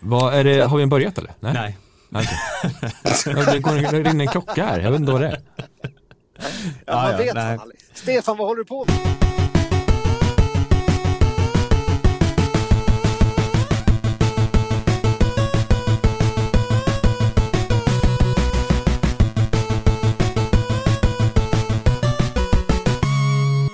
Vad 0.00 0.34
är 0.34 0.44
det, 0.44 0.64
har 0.64 0.78
vi 0.78 0.86
börjat 0.86 1.18
eller? 1.18 1.32
Nej. 1.40 1.76
Nej. 2.08 2.28
Okay. 3.26 3.44
det 3.52 3.60
går 3.60 4.06
in 4.06 4.20
en 4.20 4.28
klocka 4.28 4.64
här, 4.64 4.80
jag 4.80 4.90
vet 4.90 5.00
inte 5.00 5.12
vad 5.12 5.20
det 5.20 5.26
är. 5.26 5.40
Ja, 6.86 7.02
man 7.02 7.16
vet 7.16 7.34
fan 7.34 7.60
aldrig. 7.60 7.80
Stefan, 7.94 8.36
vad 8.36 8.46
håller 8.46 8.58
du 8.58 8.64
på 8.64 8.84
med? 8.84 8.94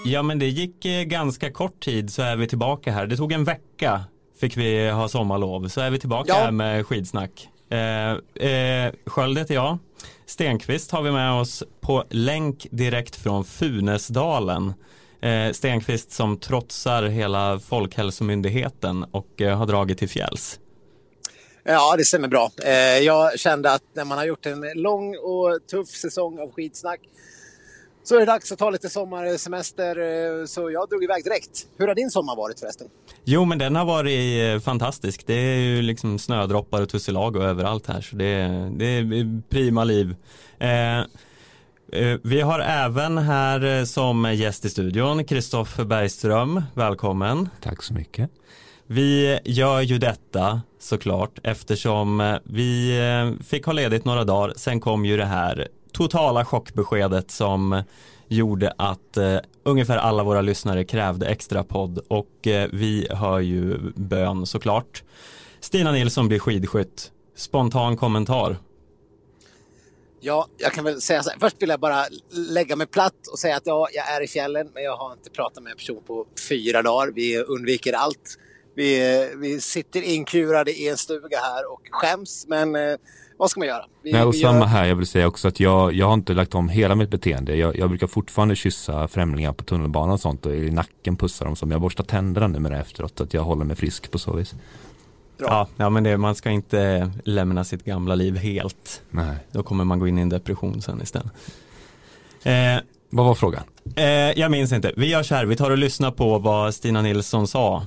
Ja 0.07 0.23
men 0.23 0.39
det 0.39 0.47
gick 0.47 0.85
eh, 0.85 1.03
ganska 1.03 1.53
kort 1.53 1.85
tid 1.85 2.13
så 2.13 2.23
är 2.23 2.37
vi 2.37 2.49
tillbaka 2.49 2.93
här. 2.93 3.07
Det 3.07 3.17
tog 3.17 3.33
en 3.33 3.45
vecka 3.45 4.05
fick 4.41 4.57
vi 4.57 4.91
ha 4.91 5.09
sommarlov 5.09 5.69
så 5.69 5.81
är 5.81 5.91
vi 5.91 5.99
tillbaka 5.99 6.29
ja. 6.29 6.35
här 6.35 6.51
med 6.51 6.87
skidsnack. 6.87 7.49
Eh, 7.71 8.49
eh, 8.49 8.93
Sköld 9.07 9.39
heter 9.39 9.55
jag. 9.55 9.79
Stenqvist 10.27 10.91
har 10.91 11.03
vi 11.03 11.11
med 11.11 11.33
oss 11.33 11.63
på 11.81 12.05
länk 12.11 12.67
direkt 12.71 13.17
från 13.17 13.45
Funäsdalen. 13.45 14.73
Eh, 15.21 15.53
Stenqvist 15.53 16.13
som 16.13 16.39
trotsar 16.39 17.03
hela 17.03 17.59
Folkhälsomyndigheten 17.59 19.05
och 19.11 19.41
eh, 19.41 19.59
har 19.59 19.67
dragit 19.67 19.99
till 19.99 20.09
fjälls. 20.09 20.61
Ja, 21.65 21.95
det 21.97 22.05
stämmer 22.05 22.29
bra. 22.29 22.51
Eh, 22.65 22.99
jag 22.99 23.39
kände 23.39 23.73
att 23.73 23.83
när 23.93 24.05
man 24.05 24.19
har 24.19 24.25
gjort 24.25 24.47
en 24.47 24.65
lång 24.75 25.17
och 25.17 25.67
tuff 25.71 25.89
säsong 25.89 26.39
av 26.39 26.53
skidsnack 26.53 27.01
så 28.05 28.15
är 28.15 28.21
det 28.21 28.27
dags 28.27 28.53
att 28.53 28.59
ta 28.59 28.71
lite 28.71 28.91
sommarsemester, 28.91 29.99
eh, 30.41 30.47
så 30.47 30.71
jag 30.71 30.89
drog 30.89 31.05
iväg 31.05 31.25
direkt. 31.25 31.67
Hur 31.77 31.87
har 31.87 31.95
din 31.95 32.11
sommar 32.11 32.37
varit 32.37 32.61
förresten? 32.61 32.87
Jo, 33.25 33.45
men 33.45 33.59
den 33.59 33.77
har 33.77 33.85
varit 33.85 34.55
eh, 34.55 34.61
fantastisk. 34.61 35.27
Det 35.27 35.35
är 35.35 35.59
ju 35.59 35.83
liksom 35.83 36.19
snödroppar 36.19 36.83
och 36.83 36.89
tussilago 36.89 37.41
överallt 37.43 37.87
här, 37.87 38.01
så 38.01 38.17
det, 38.17 38.35
det 38.77 38.85
är 38.85 39.43
prima 39.49 39.85
liv. 39.85 40.17
Eh, 40.59 40.99
eh, 40.99 41.05
vi 42.23 42.41
har 42.41 42.61
även 42.61 43.19
här 43.19 43.85
som 43.85 44.35
gäst 44.35 44.65
i 44.65 44.71
studion 44.71 45.25
Kristoffer 45.25 45.85
Bergström, 45.85 46.63
välkommen. 46.75 47.49
Tack 47.63 47.83
så 47.83 47.95
mycket. 47.95 48.31
Vi 48.87 49.41
gör 49.45 49.81
ju 49.81 49.99
detta 49.99 50.63
såklart 50.79 51.39
eftersom 51.43 52.39
vi 52.45 52.99
fick 53.47 53.67
ha 53.67 53.73
ledigt 53.73 54.05
några 54.05 54.25
dagar, 54.25 54.53
sen 54.57 54.81
kom 54.81 55.05
ju 55.05 55.17
det 55.17 55.25
här 55.25 55.69
totala 55.95 56.45
chockbeskedet 56.45 57.31
som 57.31 57.83
gjorde 58.29 58.73
att 58.79 59.17
eh, 59.17 59.39
ungefär 59.63 59.97
alla 59.97 60.25
våra 60.25 60.41
lyssnare 60.41 60.85
krävde 60.85 61.27
extra 61.27 61.65
podd 61.65 61.99
och 62.09 62.47
eh, 62.47 62.69
vi 62.73 63.09
hör 63.11 63.41
ju 63.41 63.79
bön 63.95 64.47
såklart. 64.47 65.03
Stina 65.61 65.93
Nilsson 65.93 66.29
blir 66.29 66.39
skidskytt. 66.39 67.13
Spontan 67.37 67.97
kommentar. 67.97 68.57
Ja, 70.21 70.47
jag 70.59 70.73
kan 70.73 70.85
väl 70.85 71.01
säga 71.01 71.23
så 71.23 71.31
här. 71.31 71.39
Först 71.41 71.63
vill 71.63 71.69
jag 71.69 71.81
bara 71.81 72.05
lägga 72.31 72.77
mig 72.77 72.87
platt 72.87 73.27
och 73.33 73.39
säga 73.39 73.57
att 73.57 73.67
ja, 73.67 73.89
jag 73.93 74.09
är 74.09 74.21
i 74.21 74.27
fjällen, 74.27 74.71
men 74.75 74.83
jag 74.83 74.97
har 74.97 75.13
inte 75.13 75.31
pratat 75.31 75.63
med 75.63 75.71
en 75.71 75.77
person 75.77 76.03
på 76.07 76.27
fyra 76.49 76.83
dagar. 76.83 77.13
Vi 77.15 77.39
undviker 77.39 77.93
allt. 77.93 78.39
Vi, 78.77 79.21
eh, 79.23 79.39
vi 79.39 79.61
sitter 79.61 80.03
inkurade 80.03 80.73
i 80.73 80.89
en 80.89 80.97
stuga 80.97 81.39
här 81.39 81.73
och 81.73 81.81
skäms, 81.91 82.47
men 82.49 82.77
eh, 82.77 82.97
vad 83.45 83.51
ska 83.51 83.61
man 83.61 83.69
göra? 83.69 83.85
Vi, 84.03 84.13
Nej, 84.13 84.23
och 84.23 84.35
samma 84.35 84.59
gör... 84.59 84.67
här, 84.67 84.85
jag 84.85 84.97
vill 84.97 85.07
säga 85.07 85.27
också 85.27 85.49
att 85.49 85.61
jag, 85.61 85.93
jag 85.93 86.07
har 86.07 86.15
inte 86.15 86.35
lagt 86.35 86.55
om 86.55 86.69
hela 86.69 86.95
mitt 86.95 87.11
beteende. 87.11 87.57
Jag, 87.57 87.79
jag 87.79 87.89
brukar 87.89 88.07
fortfarande 88.07 88.57
kyssa 88.57 89.09
främlingar 89.09 89.53
på 89.53 89.65
tunnelbanan 89.65 90.11
och 90.11 90.21
sånt 90.21 90.47
och 90.47 90.55
i 90.55 90.71
nacken 90.71 91.17
pussa 91.17 91.45
dem 91.45 91.57
som 91.57 91.71
jag 91.71 91.81
borstar 91.81 92.05
tänderna 92.05 92.47
numera 92.49 92.79
efteråt. 92.79 93.13
Så 93.19 93.25
att 93.25 93.35
jag 93.35 93.43
håller 93.43 93.65
mig 93.65 93.77
frisk 93.77 94.11
på 94.11 94.19
så 94.19 94.33
vis. 94.33 94.55
Ja, 95.39 95.69
ja, 95.77 95.91
men 95.91 96.05
det, 96.05 96.17
man 96.17 96.35
ska 96.35 96.51
inte 96.51 97.11
lämna 97.25 97.65
sitt 97.65 97.85
gamla 97.85 98.15
liv 98.15 98.37
helt. 98.37 99.03
Nej. 99.11 99.37
Då 99.53 99.63
kommer 99.63 99.85
man 99.85 99.99
gå 99.99 100.09
in 100.09 100.19
i 100.19 100.23
en 100.23 100.29
depression 100.29 100.83
sen 100.83 101.03
istället. 101.03 101.33
Eh, 102.43 102.53
vad 103.11 103.27
var 103.27 103.35
frågan? 103.35 103.63
Eh, 103.97 104.05
jag 104.07 104.51
minns 104.51 104.73
inte. 104.73 104.93
Vi 104.97 105.11
gör 105.11 105.23
så 105.23 105.35
här, 105.35 105.47
vi 105.47 105.57
tar 105.57 105.71
och 105.71 105.79
lyssnar 105.79 106.11
på 106.11 106.39
vad 106.39 106.75
Stina 106.75 107.03
Nilsson 107.03 107.47
sa 107.47 107.83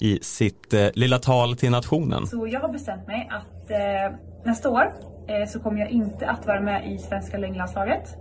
i 0.00 0.18
sitt 0.22 0.74
eh, 0.74 0.86
lilla 0.94 1.18
tal 1.18 1.56
till 1.56 1.70
nationen. 1.70 2.26
Så 2.26 2.46
jag 2.46 2.60
har 2.60 2.68
bestämt 2.68 3.06
mig 3.06 3.28
att 3.30 3.70
eh, 3.70 4.16
nästa 4.44 4.70
år 4.70 4.92
eh, 5.28 5.48
så 5.48 5.60
kommer 5.60 5.80
jag 5.80 5.90
inte 5.90 6.30
att 6.30 6.46
vara 6.46 6.60
med 6.60 6.92
i 6.92 6.98
svenska 6.98 7.38
längdlandslaget. 7.38 8.16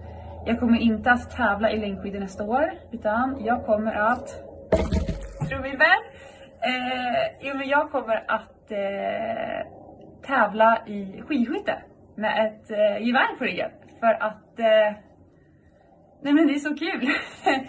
Jag 0.46 0.60
kommer 0.60 0.80
inte 0.80 1.12
att 1.12 1.32
tävla 1.32 1.72
i 1.72 1.80
längdskidor 1.80 2.20
nästa 2.20 2.44
år 2.44 2.72
utan 2.92 3.46
jag 3.46 3.66
kommer 3.66 3.94
att... 3.94 4.30
Trumvirvel! 5.50 6.00
Eh, 6.62 7.38
jo 7.42 7.58
men 7.58 7.70
jag 7.70 7.92
kommer 7.92 8.32
att 8.32 8.72
eh, 8.72 9.68
tävla 10.28 10.88
i 10.88 11.22
skidskytte 11.28 11.82
med 12.16 12.46
ett 12.46 12.72
eh, 12.72 13.08
gevär 13.08 13.38
på 13.38 13.44
ryggen. 13.44 13.70
För 14.00 14.24
att... 14.24 14.60
Eh, 14.60 14.98
nej 16.24 16.34
men 16.34 16.48
det 16.48 16.54
är 16.54 16.60
så 16.60 16.76
kul! 16.76 17.10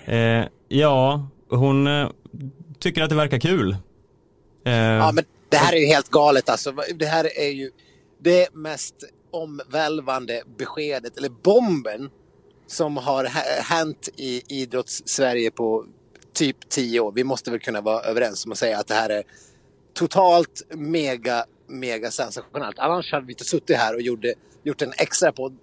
eh, 0.14 0.46
ja, 0.68 1.28
hon 1.50 1.86
eh, 1.86 2.08
tycker 2.78 3.02
att 3.02 3.10
det 3.10 3.16
verkar 3.16 3.38
kul. 3.38 3.76
Eh, 4.66 4.72
ja 4.74 5.12
men 5.14 5.24
det 5.50 5.56
här 5.56 5.72
är 5.74 5.78
ju 5.78 5.86
helt 5.86 6.10
galet 6.10 6.50
alltså. 6.50 6.72
Det 6.94 7.06
här 7.06 7.24
är 7.38 7.50
ju 7.50 7.70
det 8.22 8.54
mest 8.54 8.94
omvälvande 9.30 10.42
beskedet, 10.58 11.16
eller 11.16 11.28
bomben, 11.28 12.10
som 12.66 12.96
har 12.96 13.24
hänt 13.62 14.08
i 14.16 14.42
idrotts-Sverige 14.48 15.50
på 15.50 15.86
typ 16.32 16.68
tio 16.68 17.00
år. 17.00 17.12
Vi 17.12 17.24
måste 17.24 17.50
väl 17.50 17.60
kunna 17.60 17.80
vara 17.80 18.02
överens 18.02 18.46
om 18.46 18.52
att 18.52 18.58
säga 18.58 18.78
att 18.78 18.86
det 18.86 18.94
här 18.94 19.10
är 19.10 19.22
totalt 19.94 20.62
mega, 20.70 21.44
mega 21.68 22.10
sensationellt. 22.10 22.78
Annars 22.78 23.12
hade 23.12 23.26
vi 23.26 23.32
inte 23.32 23.44
suttit 23.44 23.76
här 23.76 23.94
och 23.94 24.00
gjorde, 24.00 24.34
gjort 24.62 24.82
en 24.82 24.92
extra 24.96 25.32
podd 25.32 25.58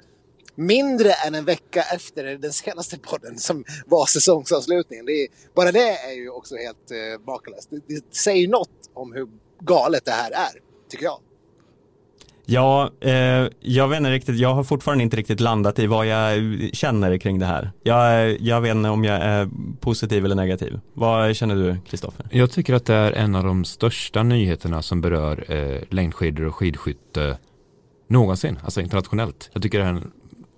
mindre 0.56 1.12
än 1.12 1.35
en 1.35 1.46
vecka 1.46 1.81
efter 1.94 2.23
den 2.23 2.53
senaste 2.53 3.00
podden 3.00 3.38
som 3.38 3.63
var 3.85 4.06
säsongsavslutningen. 4.06 5.06
Det 5.06 5.12
är, 5.12 5.28
bara 5.53 5.72
det 5.72 5.90
är 5.90 6.13
ju 6.13 6.29
också 6.29 6.56
helt 6.56 6.91
eh, 6.91 7.25
makalöst. 7.25 7.69
Det, 7.69 7.81
det 7.88 8.16
säger 8.16 8.47
något 8.47 8.90
om 8.94 9.13
hur 9.13 9.28
galet 9.59 10.06
det 10.06 10.12
här 10.12 10.31
är, 10.31 10.62
tycker 10.90 11.06
jag. 11.06 11.19
Ja, 12.50 12.90
eh, 13.02 13.47
jag 13.59 13.88
vet 13.88 13.97
inte 13.97 14.12
riktigt, 14.12 14.38
jag 14.38 14.53
har 14.53 14.63
fortfarande 14.63 15.03
inte 15.03 15.18
riktigt 15.18 15.40
landat 15.40 15.80
i 15.80 15.88
vad 15.88 16.08
jag 16.08 16.59
känner 16.74 17.18
kring 17.18 17.40
det 17.40 17.46
här. 17.46 17.72
Jag, 17.84 18.40
jag 18.41 18.62
vet 18.62 18.75
inte 18.75 18.90
om 18.90 19.03
jag 19.03 19.22
är 19.22 19.50
positiv 19.80 20.25
eller 20.25 20.35
negativ. 20.35 20.80
Vad 20.94 21.35
känner 21.35 21.56
du, 21.56 21.78
Kristoffer? 21.90 22.25
Jag 22.31 22.52
tycker 22.52 22.74
att 22.74 22.85
det 22.85 22.96
är 22.96 23.12
en 23.12 23.35
av 23.35 23.44
de 23.44 23.66
största 23.66 24.24
nyheterna 24.24 24.81
som 24.81 25.02
berör 25.02 25.46
eh, 25.47 25.81
längdskidor 25.90 26.46
och 26.46 26.56
skidskytte 26.56 27.38
någonsin, 28.08 28.59
alltså 28.64 28.81
internationellt. 28.81 29.50
Jag 29.53 29.64
tycker 29.64 29.79
det 29.79 29.85
är 29.85 29.90
en 29.90 30.12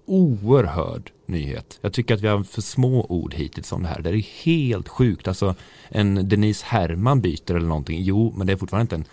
oerhörd 0.06 1.12
nyhet. 1.26 1.80
Jag 1.82 1.94
tycker 1.94 2.14
att 2.14 2.22
vi 2.22 2.28
har 2.28 2.44
för 2.44 2.62
små 2.62 3.06
ord 3.10 3.34
hittills 3.34 3.72
om 3.72 3.84
det 3.84 3.90
här. 3.90 4.02
Det 4.02 4.10
är 4.10 4.44
helt 4.46 4.88
sjukt. 4.88 5.28
Alltså 5.28 5.56
en 5.90 6.30
Denise 6.30 6.66
Herrman 6.68 7.22
byter 7.22 7.56
eller 7.56 7.68
någonting. 7.68 8.04
Jo, 8.04 8.34
men 8.38 8.48
det 8.48 8.54
är 8.54 8.58
fortfarande 8.58 8.82
inte 8.84 8.96
en 8.96 9.06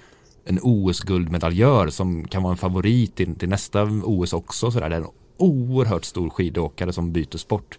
en 0.47 0.59
OS-guldmedaljör 0.63 1.89
som 1.89 2.29
kan 2.29 2.43
vara 2.43 2.51
en 2.51 2.57
favorit 2.57 3.15
till, 3.15 3.35
till 3.35 3.49
nästa 3.49 3.83
OS 3.83 4.33
också. 4.33 4.71
Så 4.71 4.81
där. 4.81 4.89
Det 4.89 4.97
är 4.97 5.01
en 5.01 5.09
oerhört 5.37 6.05
stor 6.05 6.31
skidåkare 6.31 6.93
som 6.93 7.13
byter 7.13 7.37
sport. 7.37 7.79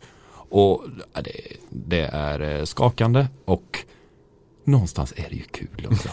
Och 0.50 0.84
det, 1.14 1.32
det 1.70 2.02
är 2.02 2.60
eh, 2.60 2.64
skakande 2.64 3.28
och 3.46 3.86
någonstans 4.68 5.14
är 5.16 5.30
det 5.30 5.36
ju 5.36 5.44
kul 5.44 5.88
också. 5.92 6.10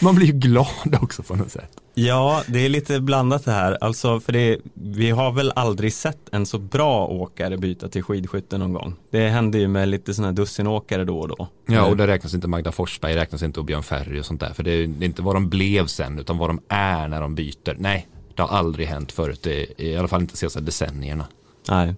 Man 0.00 0.14
blir 0.14 0.26
ju 0.26 0.32
glad 0.32 0.98
också 1.02 1.22
på 1.22 1.36
något 1.36 1.50
sätt. 1.50 1.70
Ja, 1.94 2.42
det 2.46 2.58
är 2.58 2.68
lite 2.68 3.00
blandat 3.00 3.44
det 3.44 3.52
här. 3.52 3.78
Alltså, 3.80 4.20
för 4.20 4.32
det, 4.32 4.58
vi 4.74 5.10
har 5.10 5.32
väl 5.32 5.52
aldrig 5.56 5.92
sett 5.92 6.28
en 6.32 6.46
så 6.46 6.58
bra 6.58 7.06
åkare 7.06 7.58
byta 7.58 7.88
till 7.88 8.02
skidskytte 8.02 8.58
någon 8.58 8.72
gång. 8.72 8.94
Det 9.10 9.28
händer 9.28 9.58
ju 9.58 9.68
med 9.68 9.88
lite 9.88 10.14
sådana 10.14 10.32
dussinåkare 10.32 11.04
då 11.04 11.18
och 11.20 11.28
då. 11.28 11.48
Ja, 11.66 11.84
och 11.84 11.96
det 11.96 12.06
räknas 12.06 12.34
inte 12.34 12.48
Magda 12.48 12.72
Forsberg, 12.72 13.14
räknas 13.14 13.42
inte 13.42 13.60
och 13.60 13.66
Björn 13.66 13.82
Ferry 13.82 14.20
och 14.20 14.26
sånt 14.26 14.40
där. 14.40 14.52
För 14.52 14.62
det 14.62 14.70
är, 14.70 14.86
det 14.86 15.04
är 15.04 15.06
inte 15.06 15.22
vad 15.22 15.36
de 15.36 15.48
blev 15.48 15.86
sen, 15.86 16.18
utan 16.18 16.38
vad 16.38 16.48
de 16.48 16.60
är 16.68 17.08
när 17.08 17.20
de 17.20 17.34
byter. 17.34 17.76
Nej, 17.78 18.08
det 18.34 18.42
har 18.42 18.58
aldrig 18.58 18.86
hänt 18.86 19.12
förut, 19.12 19.46
i 19.76 19.96
alla 19.96 20.08
fall 20.08 20.20
inte 20.20 20.34
de 20.34 20.36
senaste 20.36 20.60
decennierna. 20.60 21.26
Nej. 21.68 21.94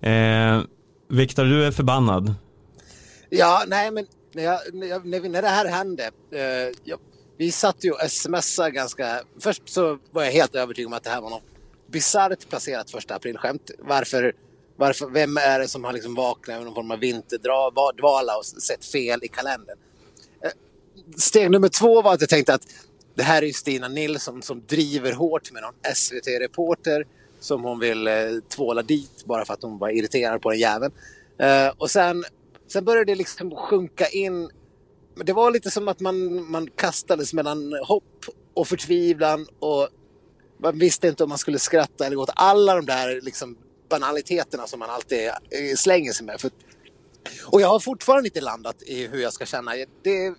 Eh, 0.00 0.62
Viktor, 1.08 1.44
du 1.44 1.64
är 1.64 1.70
förbannad. 1.70 2.34
Ja, 3.30 3.64
nej 3.66 3.90
men 3.90 4.06
när, 4.34 4.42
jag, 4.42 4.60
när, 4.72 4.86
jag, 4.86 5.06
när, 5.06 5.20
vi, 5.20 5.28
när 5.28 5.42
det 5.42 5.48
här 5.48 5.66
hände, 5.66 6.10
eh, 6.30 6.74
jag, 6.84 6.98
vi 7.36 7.52
satt 7.52 7.84
ju 7.84 7.90
och 7.90 8.10
smsade 8.10 8.70
ganska... 8.70 9.22
Först 9.40 9.68
så 9.68 9.98
var 10.10 10.24
jag 10.24 10.32
helt 10.32 10.54
övertygad 10.54 10.86
om 10.86 10.92
att 10.92 11.04
det 11.04 11.10
här 11.10 11.20
var 11.20 11.30
något 11.30 11.42
bisarrt 11.86 12.48
placerat 12.48 12.90
första 12.90 13.14
aprilskämt. 13.14 13.70
Varför, 13.78 14.32
varför, 14.76 15.06
vem 15.06 15.36
är 15.36 15.58
det 15.58 15.68
som 15.68 15.84
har 15.84 15.92
liksom 15.92 16.14
vaknat 16.14 16.56
med 16.56 16.64
någon 16.64 16.74
form 16.74 16.90
av 16.90 16.98
vinterdvala 16.98 18.36
och 18.36 18.46
sett 18.46 18.84
fel 18.84 19.20
i 19.22 19.28
kalendern? 19.28 19.78
Eh, 20.44 20.50
steg 21.16 21.50
nummer 21.50 21.68
två 21.68 22.02
var 22.02 22.14
att 22.14 22.20
jag 22.20 22.30
tänkte 22.30 22.54
att 22.54 22.66
det 23.14 23.22
här 23.22 23.42
är 23.42 23.46
ju 23.46 23.52
Stina 23.52 23.88
Nilsson 23.88 24.42
som 24.42 24.62
driver 24.66 25.12
hårt 25.12 25.52
med 25.52 25.62
någon 25.62 25.94
SVT-reporter 25.94 27.06
som 27.40 27.64
hon 27.64 27.78
vill 27.78 28.06
eh, 28.06 28.14
tvåla 28.48 28.82
dit 28.82 29.24
bara 29.24 29.44
för 29.44 29.54
att 29.54 29.62
hon 29.62 29.78
var 29.78 29.88
irriterad 29.88 30.42
på 30.42 30.50
den 30.50 30.60
jäveln. 30.60 30.92
Eh, 31.38 31.68
och 31.78 31.90
sen 31.90 32.24
Sen 32.74 32.84
började 32.84 33.12
det 33.12 33.14
liksom 33.14 33.50
sjunka 33.50 34.06
in. 34.06 34.50
Det 35.24 35.32
var 35.32 35.50
lite 35.50 35.70
som 35.70 35.88
att 35.88 36.00
man, 36.00 36.50
man 36.50 36.70
kastades 36.76 37.34
mellan 37.34 37.72
hopp 37.86 38.24
och 38.54 38.68
förtvivlan 38.68 39.46
och 39.58 39.88
man 40.58 40.78
visste 40.78 41.08
inte 41.08 41.22
om 41.22 41.28
man 41.28 41.38
skulle 41.38 41.58
skratta 41.58 42.06
eller 42.06 42.16
gå 42.16 42.22
åt 42.22 42.30
alla 42.34 42.74
de 42.74 42.86
där 42.86 43.20
liksom, 43.20 43.56
banaliteterna 43.88 44.66
som 44.66 44.78
man 44.78 44.90
alltid 44.90 45.26
eh, 45.28 45.74
slänger 45.76 46.12
sig 46.12 46.26
med. 46.26 46.40
För, 46.40 46.50
och 47.44 47.60
jag 47.60 47.68
har 47.68 47.80
fortfarande 47.80 48.28
inte 48.28 48.40
landat 48.40 48.82
i 48.82 49.06
hur 49.06 49.22
jag 49.22 49.32
ska 49.32 49.46
känna. 49.46 49.72
Det, 50.02 50.34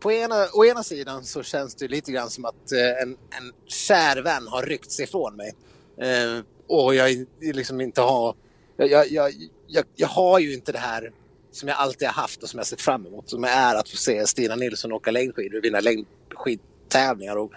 på 0.00 0.12
ena, 0.12 0.46
å 0.52 0.64
ena 0.64 0.82
sidan 0.82 1.24
så 1.24 1.42
känns 1.42 1.74
det 1.74 1.88
lite 1.88 2.12
grann 2.12 2.30
som 2.30 2.44
att 2.44 2.72
eh, 2.72 3.02
en, 3.02 3.10
en 3.10 3.52
kär 3.66 4.22
vän 4.22 4.48
har 4.48 4.62
ryckts 4.62 5.00
ifrån 5.00 5.36
mig. 5.36 5.54
Eh, 5.98 6.44
och 6.66 6.94
jag 6.94 7.26
liksom 7.40 7.80
inte 7.80 8.00
har... 8.00 8.36
Jag, 8.76 8.90
jag, 8.90 9.10
jag, 9.10 9.32
jag, 9.66 9.84
jag 9.96 10.08
har 10.08 10.38
ju 10.38 10.54
inte 10.54 10.72
det 10.72 10.78
här 10.78 11.12
som 11.52 11.68
jag 11.68 11.78
alltid 11.78 12.08
har 12.08 12.22
haft 12.22 12.42
och 12.42 12.48
som 12.48 12.58
jag 12.58 12.66
sett 12.66 12.80
fram 12.80 13.06
emot. 13.06 13.30
Som 13.30 13.44
är 13.44 13.74
att 13.74 13.88
få 13.88 13.96
se 13.96 14.26
Stina 14.26 14.56
Nilsson 14.56 14.92
åka 14.92 15.10
längdskidor 15.10 15.58
och 15.58 15.64
vinna 15.64 15.80
längdskidtävlingar 15.80 17.36
och 17.36 17.52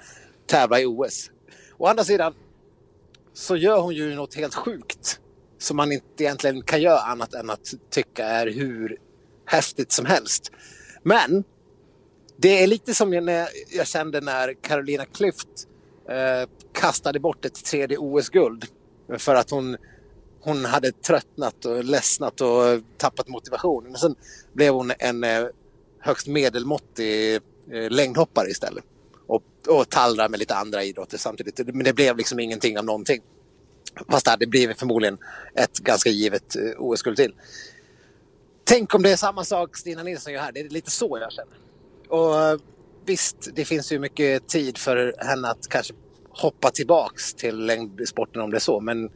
tävla 0.45 0.79
i 0.79 0.85
OS. 0.85 1.31
Å 1.77 1.87
andra 1.87 2.03
sidan 2.03 2.33
så 3.33 3.55
gör 3.55 3.81
hon 3.81 3.95
ju 3.95 4.15
något 4.15 4.35
helt 4.35 4.55
sjukt 4.55 5.19
som 5.57 5.77
man 5.77 5.91
inte 5.91 6.23
egentligen 6.23 6.61
kan 6.61 6.81
göra 6.81 6.99
annat 6.99 7.33
än 7.33 7.49
att 7.49 7.73
tycka 7.89 8.25
är 8.25 8.47
hur 8.47 8.97
häftigt 9.45 9.91
som 9.91 10.05
helst. 10.05 10.51
Men 11.03 11.43
det 12.37 12.63
är 12.63 12.67
lite 12.67 12.93
som 12.93 13.13
jag, 13.13 13.47
jag 13.69 13.87
kände 13.87 14.21
när 14.21 14.53
Carolina 14.53 15.05
Klüft 15.05 15.67
eh, 16.09 16.49
kastade 16.73 17.19
bort 17.19 17.45
ett 17.45 17.65
tredje 17.65 17.97
OS-guld 17.97 18.65
för 19.17 19.35
att 19.35 19.49
hon, 19.49 19.77
hon 20.43 20.65
hade 20.65 20.91
tröttnat 20.91 21.65
och 21.65 21.83
ledsnat 21.83 22.41
och 22.41 22.81
tappat 22.97 23.27
motivationen. 23.27 23.97
Sen 23.97 24.15
blev 24.53 24.73
hon 24.73 24.91
en 24.99 25.23
eh, 25.23 25.45
högst 25.99 26.27
medelmåttig 26.27 27.35
eh, 27.71 27.89
längdhoppare 27.89 28.49
istället 28.49 28.83
och, 29.27 29.43
och 29.67 29.89
tallrar 29.89 30.29
med 30.29 30.39
lite 30.39 30.55
andra 30.55 30.83
idrotter 30.83 31.17
samtidigt. 31.17 31.75
Men 31.75 31.83
det 31.83 31.93
blev 31.93 32.17
liksom 32.17 32.39
ingenting 32.39 32.79
av 32.79 32.85
någonting. 32.85 33.21
Fast 34.09 34.25
det 34.25 34.31
hade 34.31 34.47
blivit 34.47 34.79
förmodligen 34.79 35.17
ett 35.55 35.79
ganska 35.79 36.09
givet 36.09 36.55
eh, 36.55 36.61
OS-guld 36.77 37.17
till. 37.17 37.33
Tänk 38.63 38.95
om 38.95 39.01
det 39.01 39.11
är 39.11 39.15
samma 39.15 39.43
sak 39.43 39.77
Stina 39.77 40.03
Nilsson 40.03 40.33
gör 40.33 40.41
här. 40.41 40.51
Det 40.51 40.59
är 40.59 40.69
lite 40.69 40.91
så 40.91 41.17
jag 41.21 41.31
känner. 41.31 41.57
Och 42.07 42.61
visst, 43.05 43.49
det 43.53 43.65
finns 43.65 43.91
ju 43.91 43.99
mycket 43.99 44.47
tid 44.47 44.77
för 44.77 45.15
henne 45.17 45.47
att 45.47 45.67
kanske 45.69 45.93
hoppa 46.29 46.69
tillbaks 46.69 47.33
till 47.33 47.65
längdsporten 47.65 48.41
om 48.41 48.51
det 48.51 48.57
är 48.57 48.59
så. 48.59 48.79
Men 48.79 49.09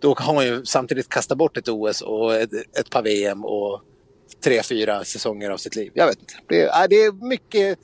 då 0.00 0.14
har 0.18 0.34
man 0.34 0.46
ju 0.46 0.64
samtidigt 0.64 1.08
kastat 1.08 1.38
bort 1.38 1.56
ett 1.56 1.68
OS 1.68 2.00
och 2.00 2.34
ett, 2.34 2.52
ett 2.80 2.90
par 2.90 3.02
VM 3.02 3.44
och 3.44 3.80
tre, 4.44 4.62
fyra 4.62 5.04
säsonger 5.04 5.50
av 5.50 5.56
sitt 5.56 5.76
liv. 5.76 5.92
Jag 5.94 6.06
vet 6.06 6.18
inte. 6.20 6.34
Det 6.48 6.62
är, 6.62 6.82
äh, 6.82 6.88
det 6.90 6.96
är 6.96 7.28
mycket... 7.28 7.78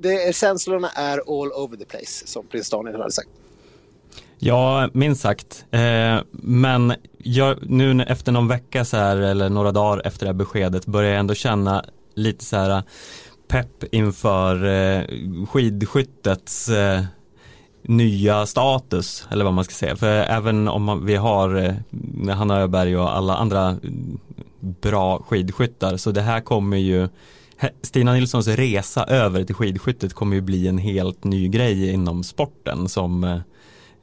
Det 0.00 0.22
är, 0.22 0.32
känslorna 0.32 0.88
är 0.88 1.18
all 1.18 1.52
over 1.52 1.76
the 1.76 1.84
place, 1.84 2.26
som 2.26 2.46
prins 2.46 2.70
Daniel 2.70 3.00
hade 3.00 3.12
sagt. 3.12 3.28
Ja, 4.38 4.90
minst 4.92 5.22
sagt. 5.22 5.64
Eh, 5.70 6.18
men 6.30 6.94
jag, 7.18 7.70
nu 7.70 8.02
efter 8.02 8.32
någon 8.32 8.48
vecka 8.48 8.84
så 8.84 8.96
här, 8.96 9.16
eller 9.16 9.48
några 9.48 9.72
dagar 9.72 10.06
efter 10.06 10.26
det 10.26 10.28
här 10.28 10.38
beskedet 10.38 10.86
börjar 10.86 11.10
jag 11.10 11.20
ändå 11.20 11.34
känna 11.34 11.84
lite 12.14 12.44
så 12.44 12.56
här 12.56 12.70
äh, 12.70 12.82
pepp 13.48 13.94
inför 13.94 14.64
eh, 14.66 15.04
skidskyttets 15.48 16.68
eh, 16.68 17.02
nya 17.88 18.46
status 18.46 19.26
eller 19.30 19.44
vad 19.44 19.54
man 19.54 19.64
ska 19.64 19.74
säga. 19.74 19.96
För 19.96 20.06
även 20.06 20.68
om 20.68 20.82
man, 20.82 21.06
vi 21.06 21.16
har 21.16 21.56
eh, 21.56 22.36
Hanna 22.36 22.60
Öberg 22.60 22.96
och 22.96 23.16
alla 23.16 23.36
andra 23.36 23.76
bra 24.60 25.18
skidskyttar 25.18 25.96
så 25.96 26.10
det 26.10 26.20
här 26.20 26.40
kommer 26.40 26.76
ju 26.76 27.08
Stina 27.82 28.12
Nilssons 28.12 28.48
resa 28.48 29.04
över 29.04 29.44
till 29.44 29.54
skidskyttet 29.54 30.14
kommer 30.14 30.36
ju 30.36 30.42
bli 30.42 30.68
en 30.68 30.78
helt 30.78 31.24
ny 31.24 31.48
grej 31.48 31.92
inom 31.92 32.24
sporten 32.24 32.88
som 32.88 33.24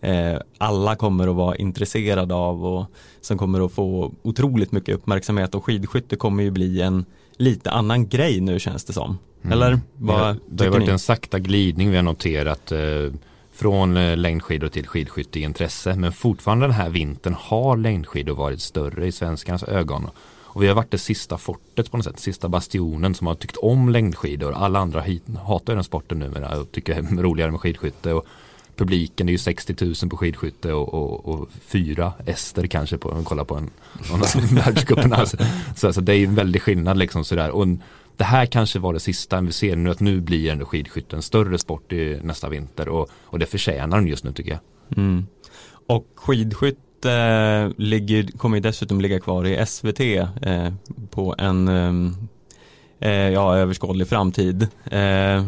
eh, 0.02 0.38
alla 0.58 0.96
kommer 0.96 1.28
att 1.28 1.36
vara 1.36 1.56
intresserade 1.56 2.34
av 2.34 2.66
och 2.66 2.86
som 3.22 3.38
kommer 3.38 3.66
att 3.66 3.72
få 3.72 4.12
otroligt 4.22 4.72
mycket 4.72 4.96
uppmärksamhet 4.96 5.56
och 5.56 5.66
skidskytte 5.66 6.16
kommer 6.16 6.44
ju 6.44 6.52
bli 6.52 6.82
en 6.82 7.06
lite 7.38 7.72
annan 7.72 8.08
grej 8.08 8.42
nu 8.42 8.60
känns 8.60 8.86
det 8.86 8.94
som. 8.94 9.18
Mm. 9.42 9.52
Eller? 9.52 9.80
Vad 9.94 10.36
det, 10.36 10.40
det 10.50 10.64
har 10.64 10.72
varit 10.72 10.86
ni? 10.86 10.92
en 10.92 11.00
sakta 11.00 11.40
glidning 11.40 11.90
vi 11.90 11.96
har 11.96 12.04
noterat 12.04 12.72
eh, 12.72 12.80
från 13.56 13.98
eh, 13.98 14.18
längdskidor 14.18 14.68
till 14.68 14.88
skidskytte 14.88 15.40
i 15.40 15.44
intresse. 15.44 15.96
Men 15.96 16.12
fortfarande 16.12 16.66
den 16.66 16.75
här 16.75 16.90
vintern 16.90 17.36
har 17.40 17.78
längdskidor 17.78 18.36
varit 18.36 18.62
större 18.62 19.07
i 19.07 19.12
svenskans 19.12 19.63
ögon. 19.63 20.10
Och 20.56 20.63
vi 20.63 20.68
har 20.68 20.75
varit 20.75 20.92
det 20.92 20.98
sista 20.98 21.38
fortet 21.38 21.92
på 21.92 21.98
något 21.98 22.06
sätt, 22.06 22.19
sista 22.19 22.50
bastionen 22.50 23.16
som 23.16 23.28
har 23.28 23.36
tyckt 23.36 23.57
om 23.57 23.90
längdskidor. 23.90 24.54
Alla 24.54 24.80
andra 24.80 25.04
hatar 25.46 25.75
den 25.75 25.84
sporten 25.84 26.19
numera 26.19 26.60
och 26.60 26.72
tycker 26.72 27.02
det 27.02 27.19
är 27.19 27.24
roligare 27.24 27.52
med 27.52 27.60
skidskytte. 27.60 28.13
Och 28.13 28.25
publiken, 28.75 29.28
det 29.28 29.30
är 29.30 29.31
ju 29.31 29.38
60 29.38 29.86
000 29.86 30.10
på 30.10 30.18
skidskytte 30.18 30.74
och, 30.74 30.94
och, 30.94 31.25
och 31.25 31.50
fyra 31.62 32.13
ester 32.25 32.68
kanske 32.68 32.98
på, 32.98 33.24
kolla 33.24 33.46
på 33.46 33.56
en, 33.56 33.69
världscupen. 34.51 35.13
alltså. 35.13 35.38
så, 35.75 35.94
så 35.94 36.01
det 36.01 36.16
är 36.16 36.24
en 36.24 36.36
väldig 36.36 36.62
skillnad 36.62 36.98
liksom 36.98 37.24
sådär. 37.25 37.50
Och 37.50 37.68
det 38.18 38.24
här 38.24 38.46
kanske 38.46 38.80
var 38.80 38.94
det 38.94 39.00
sista 39.00 39.42
vi 39.42 39.52
ser 39.52 39.76
nu 39.76 39.90
att 39.90 40.00
nu 40.00 40.22
blir 40.22 40.52
ändå 40.52 40.66
skidskytte 40.66 41.16
en 41.16 41.22
större 41.22 41.58
sport 41.58 41.94
i 41.94 42.20
nästa 42.24 42.50
vinter 42.50 42.90
och, 42.90 43.10
och 43.24 43.40
det 43.40 43.46
förtjänar 43.46 43.98
den 43.98 44.08
just 44.08 44.24
nu 44.24 44.32
tycker 44.32 44.52
jag. 44.52 44.60
Mm. 44.98 45.26
Och 45.88 46.08
skidskytte 46.16 47.12
eh, 47.12 47.70
ligger, 47.78 48.38
kommer 48.38 48.58
ju 48.58 48.62
dessutom 48.62 49.02
ligga 49.02 49.20
kvar 49.20 49.46
i 49.46 49.66
SVT 49.66 50.00
eh, 50.00 50.74
på 51.10 51.36
en 51.38 51.68
eh, 51.68 53.10
eh, 53.10 53.30
ja, 53.30 53.56
överskådlig 53.56 54.08
framtid. 54.08 54.68
Eh, 54.86 55.48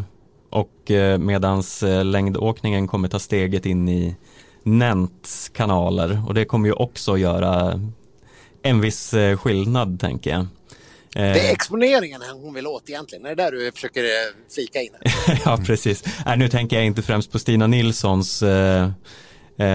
och 0.50 0.92
eh, 0.92 1.18
medans 1.18 1.84
längdåkningen 2.04 2.88
kommer 2.88 3.08
ta 3.08 3.20
steget 3.20 3.66
in 3.66 3.90
i 3.90 4.16
Nents 4.64 5.50
kanaler 5.50 6.22
och 6.28 6.34
det 6.34 6.46
kommer 6.46 6.68
ju 6.68 6.74
också 6.74 7.18
göra 7.18 7.82
en 8.62 8.82
viss 8.82 9.14
skillnad 9.38 10.00
tänker 10.00 10.32
jag. 10.32 10.46
Det 11.14 11.50
är 11.50 11.54
exponeringen 11.54 12.22
hon 12.34 12.54
vill 12.54 12.68
åt 12.68 12.90
egentligen, 12.90 13.26
är 13.26 13.30
det 13.30 13.44
där 13.44 13.52
du 13.52 13.72
försöker 13.72 14.04
flika 14.54 14.82
in? 14.82 14.90
ja, 15.46 15.58
precis. 15.66 16.04
Nej, 16.26 16.38
nu 16.38 16.50
tänker 16.50 16.76
jag 16.76 16.86
inte 16.86 17.02
främst 17.02 17.32
på 17.32 17.40
Stina 17.40 17.68
Nilssons 17.68 18.44
eh, 18.44 18.90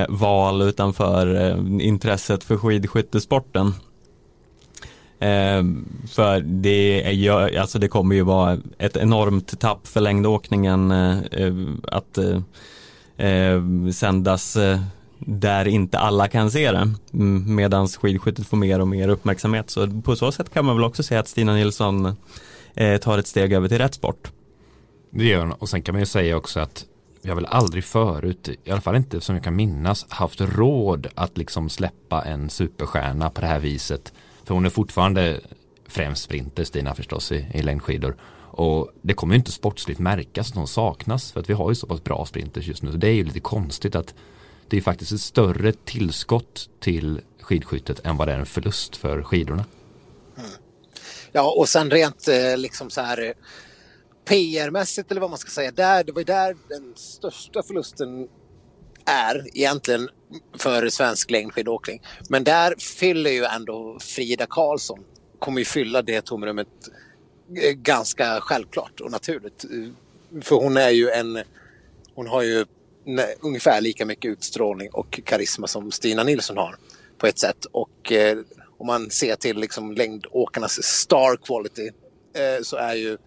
val 0.08 0.62
utan 0.62 0.94
för 0.94 1.50
eh, 1.50 1.86
intresset 1.86 2.44
för 2.44 2.56
skidskyttesporten. 2.56 3.66
Eh, 5.18 5.62
för 6.08 6.40
det, 6.40 7.06
är 7.06 7.12
ju, 7.12 7.30
alltså 7.30 7.78
det 7.78 7.88
kommer 7.88 8.14
ju 8.14 8.22
vara 8.22 8.58
ett 8.78 8.96
enormt 8.96 9.60
tapp 9.60 9.86
för 9.86 10.00
längdåkningen 10.00 10.90
eh, 10.90 11.18
eh 11.30 11.54
att 11.82 12.18
eh, 12.18 12.40
eh, 13.26 13.62
sändas 13.94 14.56
eh, 14.56 14.80
där 15.26 15.68
inte 15.68 15.98
alla 15.98 16.28
kan 16.28 16.50
se 16.50 16.72
det. 16.72 16.94
Mm, 17.12 17.54
Medan 17.54 17.88
skidskyttet 17.88 18.46
får 18.46 18.56
mer 18.56 18.80
och 18.80 18.88
mer 18.88 19.08
uppmärksamhet. 19.08 19.70
Så 19.70 20.02
på 20.02 20.16
så 20.16 20.32
sätt 20.32 20.54
kan 20.54 20.64
man 20.64 20.76
väl 20.76 20.84
också 20.84 21.02
säga 21.02 21.20
att 21.20 21.28
Stina 21.28 21.54
Nilsson 21.54 22.16
eh, 22.74 23.00
tar 23.00 23.18
ett 23.18 23.26
steg 23.26 23.52
över 23.52 23.68
till 23.68 23.78
rätt 23.78 23.94
sport. 23.94 24.30
Det 25.10 25.24
gör 25.24 25.40
hon 25.40 25.52
och 25.52 25.68
sen 25.68 25.82
kan 25.82 25.94
man 25.94 26.00
ju 26.02 26.06
säga 26.06 26.36
också 26.36 26.60
att 26.60 26.84
vi 27.22 27.28
har 27.28 27.36
väl 27.36 27.46
aldrig 27.46 27.84
förut, 27.84 28.48
i 28.64 28.70
alla 28.70 28.80
fall 28.80 28.96
inte 28.96 29.20
som 29.20 29.34
jag 29.34 29.44
kan 29.44 29.56
minnas, 29.56 30.06
haft 30.08 30.40
råd 30.40 31.06
att 31.14 31.38
liksom 31.38 31.68
släppa 31.68 32.22
en 32.22 32.50
superstjärna 32.50 33.30
på 33.30 33.40
det 33.40 33.46
här 33.46 33.60
viset 33.60 34.12
för 34.44 34.54
hon 34.54 34.66
är 34.66 34.70
fortfarande 34.70 35.40
främst 35.88 36.22
sprinter, 36.22 36.64
Stina 36.64 36.94
förstås, 36.94 37.32
i, 37.32 37.46
i 37.54 37.62
längdskidor. 37.62 38.16
Och 38.54 38.88
det 39.02 39.14
kommer 39.14 39.34
ju 39.34 39.38
inte 39.38 39.52
sportsligt 39.52 39.98
märkas 40.00 40.50
att 40.50 40.56
hon 40.56 40.68
saknas 40.68 41.32
för 41.32 41.40
att 41.40 41.50
vi 41.50 41.54
har 41.54 41.70
ju 41.70 41.74
så 41.74 41.86
pass 41.86 42.04
bra 42.04 42.26
sprinters 42.26 42.68
just 42.68 42.82
nu. 42.82 42.90
Så 42.90 42.96
det 42.96 43.08
är 43.08 43.14
ju 43.14 43.24
lite 43.24 43.40
konstigt 43.40 43.96
att 43.96 44.14
det 44.68 44.76
är 44.76 44.80
faktiskt 44.80 45.12
ett 45.12 45.20
större 45.20 45.72
tillskott 45.72 46.70
till 46.80 47.20
skidskyttet 47.40 48.06
än 48.06 48.16
vad 48.16 48.28
det 48.28 48.34
är 48.34 48.38
en 48.38 48.46
förlust 48.46 48.96
för 48.96 49.22
skidorna. 49.22 49.64
Mm. 50.38 50.50
Ja, 51.32 51.54
och 51.58 51.68
sen 51.68 51.90
rent 51.90 52.28
eh, 52.28 52.56
liksom 52.56 52.90
så 52.90 53.00
här 53.00 53.22
eh, 53.22 53.32
PR-mässigt 54.24 55.10
eller 55.10 55.20
vad 55.20 55.30
man 55.30 55.38
ska 55.38 55.50
säga, 55.50 55.70
där, 55.70 56.04
det 56.04 56.12
var 56.12 56.24
där 56.24 56.56
den 56.68 56.92
största 56.96 57.62
förlusten 57.62 58.28
är 59.04 59.46
egentligen 59.54 60.08
för 60.58 60.88
svensk 60.88 61.30
längdskidåkning. 61.30 62.02
Men 62.28 62.44
där 62.44 62.74
fyller 62.78 63.30
ju 63.30 63.44
ändå 63.44 63.98
Frida 64.00 64.46
Karlsson, 64.46 65.04
kommer 65.38 65.58
ju 65.58 65.64
fylla 65.64 66.02
det 66.02 66.24
tomrummet 66.24 66.68
eh, 67.56 67.72
ganska 67.72 68.40
självklart 68.40 69.00
och 69.00 69.10
naturligt. 69.10 69.64
För 70.42 70.56
hon 70.56 70.76
är 70.76 70.90
ju 70.90 71.10
en, 71.10 71.38
hon 72.14 72.26
har 72.26 72.42
ju 72.42 72.64
ungefär 73.40 73.80
lika 73.80 74.06
mycket 74.06 74.30
utstrålning 74.30 74.88
och 74.92 75.20
karisma 75.24 75.66
som 75.66 75.90
Stina 75.90 76.22
Nilsson 76.22 76.56
har 76.56 76.76
på 77.18 77.26
ett 77.26 77.38
sätt. 77.38 77.64
Och 77.72 78.12
eh, 78.12 78.38
om 78.78 78.86
man 78.86 79.10
ser 79.10 79.36
till 79.36 79.56
liksom 79.56 79.92
längdåkarnas 79.92 80.82
star 80.82 81.36
quality 81.36 81.90
eh, 82.34 82.62
så 82.62 82.76
är 82.76 82.94
ju 82.94 83.18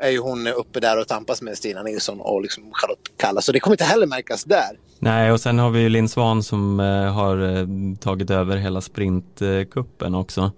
är 0.00 0.10
ju 0.10 0.18
hon 0.18 0.46
uppe 0.46 0.80
där 0.80 1.00
och 1.00 1.08
tampas 1.08 1.42
med 1.42 1.58
Stina 1.58 1.82
Nilsson 1.82 2.20
och 2.20 2.42
liksom 2.42 2.64
Charlotte 2.72 3.10
Kalla. 3.16 3.40
Så 3.40 3.52
det 3.52 3.60
kommer 3.60 3.74
inte 3.74 3.84
heller 3.84 4.06
märkas 4.06 4.44
där. 4.44 4.78
Nej, 4.98 5.32
och 5.32 5.40
sen 5.40 5.58
har 5.58 5.70
vi 5.70 5.80
ju 5.80 5.88
Linn 5.88 6.08
Svan 6.08 6.42
som 6.42 6.80
eh, 6.80 7.12
har 7.12 7.56
eh, 7.56 7.66
tagit 8.00 8.30
över 8.30 8.56
hela 8.56 8.80
sprintkuppen 8.80 10.14
också. 10.14 10.52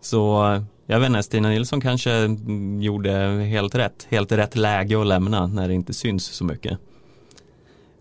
Så 0.00 0.52
eh, 0.52 0.62
jag 0.86 1.00
vet 1.00 1.08
inte, 1.08 1.22
Stina 1.22 1.48
Nilsson 1.48 1.80
kanske 1.80 2.12
mm, 2.12 2.80
gjorde 2.80 3.10
helt 3.50 3.74
rätt. 3.74 4.06
Helt 4.10 4.32
rätt 4.32 4.56
läge 4.56 5.00
att 5.00 5.06
lämna 5.06 5.46
när 5.46 5.68
det 5.68 5.74
inte 5.74 5.94
syns 5.94 6.24
så 6.24 6.44
mycket. 6.44 6.78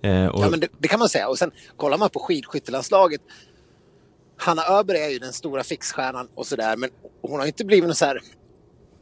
Eh, 0.04 0.26
och... 0.26 0.44
Ja, 0.44 0.50
men 0.50 0.60
det, 0.60 0.68
det, 0.80 0.88
kan 0.88 1.00
man 1.00 1.10
säga. 1.10 1.28
Och 1.28 1.38
sen 1.38 1.52
kollar 1.78 1.98
man 1.98 2.10
på 2.10 2.20
skidskyttelandslaget. 2.20 3.22
Hanna 4.38 4.66
Öberg 4.68 4.98
är 4.98 5.10
ju 5.10 5.20
den 5.20 5.34
stora 5.34 5.64
fixstjärnan 5.64 6.28
och 6.36 6.48
sådär, 6.48 6.78
men 6.78 6.90
hon 7.22 7.40
har 7.40 7.48
inte 7.48 7.66
blivit 7.66 7.98
så 7.98 8.06
här, 8.06 8.22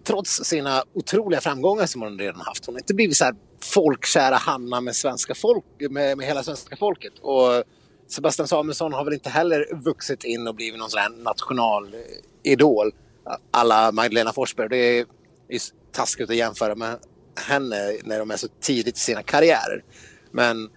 trots 0.03 0.43
sina 0.43 0.83
otroliga 0.93 1.41
framgångar 1.41 1.85
som 1.85 2.01
hon 2.01 2.19
redan 2.19 2.41
haft, 2.41 2.65
hon 2.65 2.75
har 2.75 2.79
inte 2.79 2.93
blivit 2.93 3.17
så 3.17 3.25
här 3.25 3.35
folkkära 3.63 4.35
Hanna 4.35 4.81
med, 4.81 4.95
svenska 4.95 5.35
folk, 5.35 5.65
med, 5.79 6.17
med 6.17 6.27
hela 6.27 6.43
svenska 6.43 6.75
folket. 6.75 7.13
Och 7.21 7.63
Sebastian 8.07 8.47
Samuelsson 8.47 8.93
har 8.93 9.05
väl 9.05 9.13
inte 9.13 9.29
heller 9.29 9.65
vuxit 9.83 10.23
in 10.23 10.47
och 10.47 10.55
blivit 10.55 10.79
någon 10.79 10.89
sån 10.89 10.99
här 10.99 11.09
nationalidol 11.09 12.91
alla 13.51 13.91
Magdalena 13.91 14.33
Forsberg. 14.33 14.69
Det 14.69 14.77
är, 14.77 15.05
är 15.49 15.59
taskigt 15.91 16.29
att 16.29 16.35
jämföra 16.35 16.75
med 16.75 16.97
henne 17.47 17.91
när 18.03 18.19
de 18.19 18.31
är 18.31 18.37
så 18.37 18.47
tidigt 18.61 18.97
i 18.97 18.99
sina 18.99 19.23
karriärer. 19.23 19.83
Men 20.31 20.69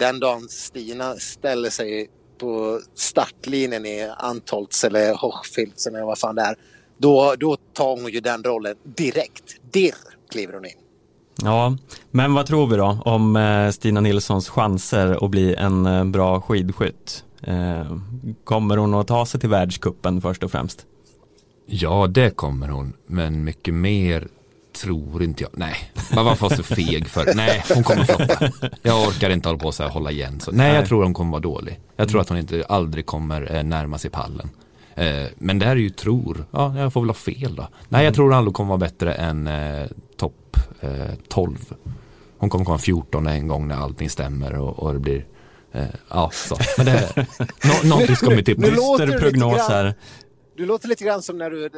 den 0.00 0.20
dagen 0.20 0.48
Stina 0.48 1.14
ställer 1.14 1.70
sig 1.70 2.08
på 2.38 2.80
startlinjen 2.94 3.86
i 3.86 4.10
Antolts 4.16 4.84
eller 4.84 5.14
Hochfilz 5.14 5.86
eller 5.86 6.02
vad 6.02 6.18
fan 6.18 6.34
det 6.34 6.42
är. 6.42 6.54
Då, 6.98 7.34
då 7.38 7.56
tar 7.72 8.00
hon 8.00 8.12
ju 8.12 8.20
den 8.20 8.42
rollen 8.42 8.76
direkt. 8.84 9.72
Dirr 9.72 9.94
kliver 10.30 10.54
hon 10.54 10.64
in. 10.64 10.70
Ja, 11.42 11.76
men 12.10 12.34
vad 12.34 12.46
tror 12.46 12.66
vi 12.66 12.76
då 12.76 12.98
om 13.04 13.36
eh, 13.36 13.70
Stina 13.70 14.00
Nilssons 14.00 14.48
chanser 14.48 15.24
att 15.24 15.30
bli 15.30 15.54
en 15.54 15.86
eh, 15.86 16.04
bra 16.04 16.40
skidskytt? 16.40 17.24
Eh, 17.42 17.96
kommer 18.44 18.76
hon 18.76 18.94
att 18.94 19.06
ta 19.06 19.26
sig 19.26 19.40
till 19.40 19.48
världskuppen 19.48 20.20
först 20.20 20.42
och 20.42 20.50
främst? 20.50 20.86
Ja, 21.66 22.06
det 22.06 22.30
kommer 22.30 22.68
hon, 22.68 22.92
men 23.06 23.44
mycket 23.44 23.74
mer 23.74 24.28
tror 24.82 25.22
inte 25.22 25.42
jag. 25.42 25.50
Nej, 25.54 25.76
man 26.14 26.24
var 26.24 26.56
så 26.56 26.62
feg 26.62 27.08
för. 27.08 27.34
Nej, 27.34 27.64
hon 27.74 27.84
kommer 27.84 28.04
floppa. 28.04 28.50
Jag 28.82 29.08
orkar 29.08 29.30
inte 29.30 29.48
hålla 29.48 29.58
på 29.58 29.72
så 29.72 29.82
här, 29.82 29.90
hålla 29.90 30.10
igen. 30.10 30.40
Så, 30.40 30.52
nej, 30.52 30.74
jag 30.74 30.86
tror 30.86 31.02
hon 31.02 31.14
kommer 31.14 31.30
vara 31.30 31.40
dålig. 31.40 31.80
Jag 31.96 32.08
tror 32.08 32.20
att 32.20 32.28
hon 32.28 32.38
inte 32.38 32.64
aldrig 32.68 33.06
kommer 33.06 33.56
eh, 33.56 33.62
närma 33.62 33.98
sig 33.98 34.10
pallen. 34.10 34.50
Eh, 34.94 35.26
men 35.38 35.58
det 35.58 35.66
här 35.66 35.72
är 35.72 35.80
ju 35.80 35.90
tror. 35.90 36.44
Ja, 36.50 36.78
jag 36.78 36.92
får 36.92 37.00
väl 37.00 37.08
ha 37.08 37.14
fel 37.14 37.54
då. 37.54 37.68
Nej, 37.88 38.04
jag 38.04 38.14
tror 38.14 38.24
hon 38.24 38.34
aldrig 38.34 38.54
kommer 38.54 38.68
vara 38.68 38.78
bättre 38.78 39.14
än 39.14 39.46
eh, 39.46 39.86
topp 40.16 40.56
eh, 40.80 40.90
12. 41.28 41.74
Hon 42.38 42.50
kommer 42.50 42.64
komma 42.64 42.78
14 42.78 43.26
en 43.26 43.48
gång 43.48 43.68
när 43.68 43.76
allting 43.76 44.10
stämmer 44.10 44.54
och, 44.54 44.78
och 44.78 44.92
det 44.92 45.00
blir 45.00 45.26
eh, 45.72 45.84
ja, 46.10 46.30
så. 46.32 46.56
Men 46.76 46.86
det 46.86 46.92
är 46.92 47.26
no, 47.84 47.88
någonting 47.88 48.16
ska 48.16 48.30
vi 48.30 48.44
till. 48.44 48.60
Dyster 48.60 49.18
prognos 49.18 49.68
här. 49.68 49.94
Du 50.56 50.66
låter 50.66 50.88
lite 50.88 51.04
grann 51.04 51.22
som 51.22 51.38
när 51.38 51.50
du 51.50 51.70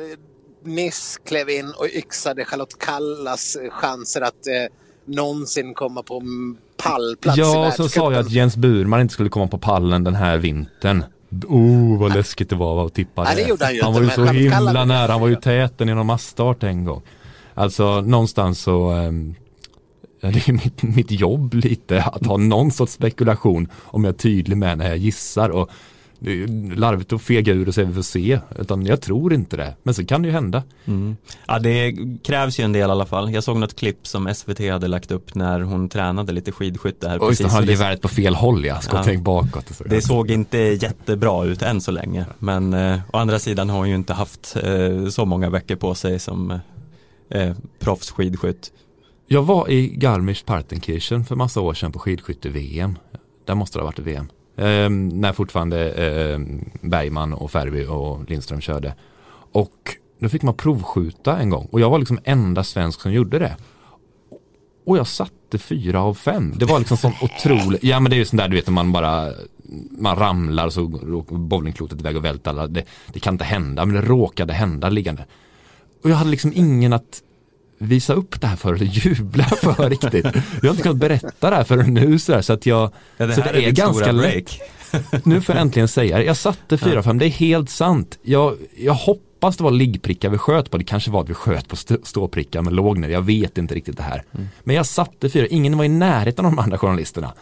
nyss 0.64 1.20
klev 1.24 1.50
in 1.50 1.72
och 1.78 1.86
yxade 1.86 2.44
Charlotte 2.44 2.78
Kallas 2.78 3.56
chanser 3.70 4.20
att 4.20 4.46
eh, 4.46 4.72
någonsin 5.04 5.74
komma 5.74 6.02
på 6.02 6.22
pallplats 6.76 7.38
Ja, 7.38 7.72
så 7.76 7.88
sa 7.88 8.12
jag 8.12 8.20
att 8.20 8.30
Jens 8.30 8.56
Burman 8.56 9.00
inte 9.00 9.14
skulle 9.14 9.28
komma 9.28 9.46
på 9.46 9.58
pallen 9.58 10.04
den 10.04 10.14
här 10.14 10.38
vintern. 10.38 11.04
Oh, 11.48 12.00
vad 12.00 12.14
läskigt 12.14 12.50
det 12.50 12.56
var 12.56 12.86
att 12.86 12.94
tippa 12.94 13.24
det. 13.24 13.56
det 13.58 13.64
han, 13.64 13.78
han 13.82 13.92
var 13.92 14.00
ju 14.00 14.10
så 14.10 14.24
himla 14.24 14.84
nära, 14.84 15.12
han 15.12 15.20
var 15.20 15.28
ju 15.28 15.36
täten 15.36 15.88
i 15.88 15.94
någon 15.94 16.06
massstart 16.06 16.62
en 16.62 16.84
gång. 16.84 17.02
Alltså 17.54 18.00
någonstans 18.00 18.62
så 18.62 18.92
um, 18.92 19.34
det 20.20 20.48
är 20.48 20.52
mitt, 20.52 20.82
mitt 20.82 21.10
jobb 21.10 21.54
lite 21.54 22.02
att 22.02 22.26
ha 22.26 22.36
någon 22.36 22.70
sorts 22.70 22.92
spekulation 22.92 23.68
om 23.74 24.04
jag 24.04 24.14
är 24.14 24.18
tydlig 24.18 24.56
med 24.56 24.78
när 24.78 24.88
jag 24.88 24.96
gissar 24.96 25.48
och 25.48 25.70
larvigt 26.74 27.12
att 27.12 27.22
fega 27.22 27.52
ur 27.52 27.68
och 27.68 27.74
säga 27.74 27.86
vi 27.86 27.94
får 27.94 28.02
se. 28.02 28.38
Utan 28.58 28.86
jag 28.86 29.00
tror 29.00 29.32
inte 29.32 29.56
det. 29.56 29.76
Men 29.82 29.94
så 29.94 30.06
kan 30.06 30.22
det 30.22 30.28
ju 30.28 30.32
hända. 30.32 30.62
Mm. 30.84 31.16
Ja 31.46 31.58
det 31.58 31.96
krävs 32.24 32.60
ju 32.60 32.64
en 32.64 32.72
del 32.72 32.88
i 32.88 32.92
alla 32.92 33.06
fall. 33.06 33.34
Jag 33.34 33.44
såg 33.44 33.56
något 33.56 33.76
klipp 33.76 34.06
som 34.06 34.34
SVT 34.34 34.70
hade 34.70 34.88
lagt 34.88 35.10
upp 35.10 35.34
när 35.34 35.60
hon 35.60 35.88
tränade 35.88 36.32
lite 36.32 36.52
skidskytte 36.52 37.08
här. 37.08 37.22
Och 37.22 37.28
precis. 37.28 37.46
Han 37.46 37.54
hade 37.54 37.72
geväret 37.72 38.00
på 38.00 38.08
fel 38.08 38.34
håll 38.34 38.64
ja. 38.64 38.80
Ska 38.80 39.12
ja. 39.12 39.20
bakåt. 39.20 39.76
Så. 39.76 39.84
Det 39.84 40.02
såg 40.02 40.30
inte 40.30 40.58
jättebra 40.58 41.44
ut 41.44 41.62
än 41.62 41.80
så 41.80 41.90
länge. 41.90 42.26
Men 42.38 42.74
eh, 42.74 43.00
å 43.12 43.18
andra 43.18 43.38
sidan 43.38 43.70
har 43.70 43.78
hon 43.78 43.88
ju 43.88 43.94
inte 43.94 44.12
haft 44.12 44.56
eh, 44.62 45.08
så 45.08 45.24
många 45.24 45.50
veckor 45.50 45.76
på 45.76 45.94
sig 45.94 46.18
som 46.18 46.60
eh, 47.30 47.56
proffsskidskytt. 47.78 48.72
Jag 49.26 49.42
var 49.42 49.70
i 49.70 49.96
Garmisch-Partenkirchen 49.96 51.24
för 51.24 51.36
massa 51.36 51.60
år 51.60 51.74
sedan 51.74 51.92
på 51.92 51.98
skidskytte-VM. 51.98 52.98
Där 53.44 53.54
måste 53.54 53.78
det 53.78 53.82
ha 53.82 53.86
varit 53.86 53.98
VM. 53.98 54.28
Eh, 54.56 54.90
när 54.90 55.32
fortfarande 55.32 55.90
eh, 55.90 56.40
Bergman 56.80 57.32
och 57.32 57.50
Färby 57.50 57.86
och 57.86 58.30
Lindström 58.30 58.60
körde. 58.60 58.94
Och 59.52 59.96
då 60.18 60.28
fick 60.28 60.42
man 60.42 60.54
provskjuta 60.54 61.38
en 61.38 61.50
gång 61.50 61.68
och 61.70 61.80
jag 61.80 61.90
var 61.90 61.98
liksom 61.98 62.18
enda 62.24 62.64
svensk 62.64 63.00
som 63.00 63.12
gjorde 63.12 63.38
det. 63.38 63.56
Och 64.86 64.98
jag 64.98 65.06
satte 65.06 65.58
fyra 65.58 66.02
av 66.02 66.14
fem. 66.14 66.54
Det 66.56 66.64
var 66.64 66.78
liksom 66.78 66.96
sån 66.96 67.12
otrolig. 67.22 67.78
ja 67.82 68.00
men 68.00 68.10
det 68.10 68.16
är 68.16 68.18
ju 68.18 68.24
sån 68.24 68.36
där 68.36 68.48
du 68.48 68.56
vet 68.56 68.66
när 68.66 68.74
man 68.74 68.92
bara 68.92 69.32
man 69.90 70.16
ramlar 70.16 70.66
och 70.66 70.72
så 70.72 70.80
råkar 70.80 71.36
bowlingklotet 71.36 72.00
iväg 72.00 72.16
och 72.16 72.24
välter 72.24 72.50
alla. 72.50 72.66
Det, 72.66 72.84
det 73.12 73.20
kan 73.20 73.34
inte 73.34 73.44
hända 73.44 73.86
men 73.86 73.94
det 73.94 74.02
råkade 74.02 74.52
hända 74.52 74.88
liggande. 74.88 75.26
Och 76.04 76.10
jag 76.10 76.16
hade 76.16 76.30
liksom 76.30 76.52
ingen 76.54 76.92
att 76.92 77.22
visa 77.82 78.12
upp 78.12 78.40
det 78.40 78.46
här 78.46 78.56
för 78.56 78.74
eller 78.74 78.86
jubla 79.06 79.44
för 79.44 79.90
riktigt. 79.90 80.24
Jag 80.24 80.62
har 80.62 80.70
inte 80.70 80.82
kunnat 80.82 80.98
berätta 80.98 81.50
det 81.50 81.56
här 81.56 81.64
förrän 81.64 81.94
nu 81.94 82.18
så, 82.18 82.32
här, 82.32 82.42
så 82.42 82.52
att 82.52 82.66
jag, 82.66 82.90
ja, 83.16 83.26
det 83.26 83.34
så 83.34 83.40
det 83.40 83.48
är, 83.48 83.54
är 83.54 83.70
ganska 83.70 84.12
lätt. 84.12 84.50
nu 85.24 85.40
får 85.40 85.54
jag 85.54 85.62
äntligen 85.62 85.88
säga 85.88 86.18
det. 86.18 86.24
Jag 86.24 86.36
satte 86.36 86.76
4-5, 86.76 87.18
det 87.18 87.26
är 87.26 87.30
helt 87.30 87.70
sant. 87.70 88.18
Jag, 88.22 88.56
jag 88.76 88.94
hoppas 88.94 89.56
det 89.56 89.64
var 89.64 89.70
liggprickar 89.70 90.30
vi 90.30 90.38
sköt 90.38 90.70
på, 90.70 90.78
det 90.78 90.84
kanske 90.84 91.10
var 91.10 91.20
att 91.22 91.30
vi 91.30 91.34
sköt 91.34 91.68
på 91.68 91.76
ståprickar 92.02 92.62
men 92.62 92.74
låg 92.74 92.98
ner, 92.98 93.08
jag 93.08 93.22
vet 93.22 93.58
inte 93.58 93.74
riktigt 93.74 93.96
det 93.96 94.02
här. 94.02 94.22
Mm. 94.32 94.48
Men 94.64 94.76
jag 94.76 94.86
satte 94.86 95.30
4, 95.30 95.46
ingen 95.46 95.78
var 95.78 95.84
i 95.84 95.88
närheten 95.88 96.46
av 96.46 96.52
de 96.52 96.58
andra 96.58 96.78
journalisterna. 96.78 97.32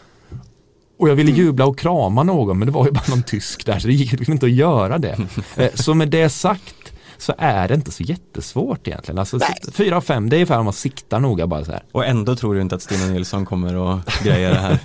Och 0.99 1.09
jag 1.09 1.15
ville 1.15 1.33
jubla 1.33 1.67
och 1.67 1.79
krama 1.79 2.23
någon 2.23 2.59
men 2.59 2.67
det 2.67 2.73
var 2.73 2.87
ju 2.87 2.93
bara 2.93 3.05
någon 3.09 3.23
tysk 3.23 3.67
där 3.67 3.79
så 3.79 3.87
det 3.87 3.95
gick 3.95 4.29
inte 4.29 4.47
att 4.47 4.53
göra 4.53 4.99
det. 4.99 5.19
Eh, 5.57 5.71
så 5.75 5.95
med 5.95 6.09
det 6.09 6.29
sagt 6.29 6.75
så 7.21 7.35
är 7.39 7.69
det 7.69 7.75
inte 7.75 7.91
så 7.91 8.03
jättesvårt 8.03 8.89
egentligen. 8.89 9.19
Alltså 9.19 9.39
fyra 9.73 9.97
av 9.97 10.01
fem, 10.01 10.29
det 10.29 10.37
är 10.37 10.39
ungefär 10.39 10.59
om 10.59 10.65
man 10.65 10.75
siktar 10.75 11.21
noga 11.21 11.47
bara 11.47 11.65
så 11.65 11.73
här. 11.73 11.83
Och 11.93 12.07
ändå 12.07 12.37
tror 12.37 12.55
du 12.55 12.61
inte 12.61 12.75
att 12.75 12.83
Stina 12.83 13.07
Nilsson 13.07 13.47
kommer 13.47 13.99
att 13.99 14.23
greja 14.23 14.51
det 14.51 14.59
här? 14.59 14.79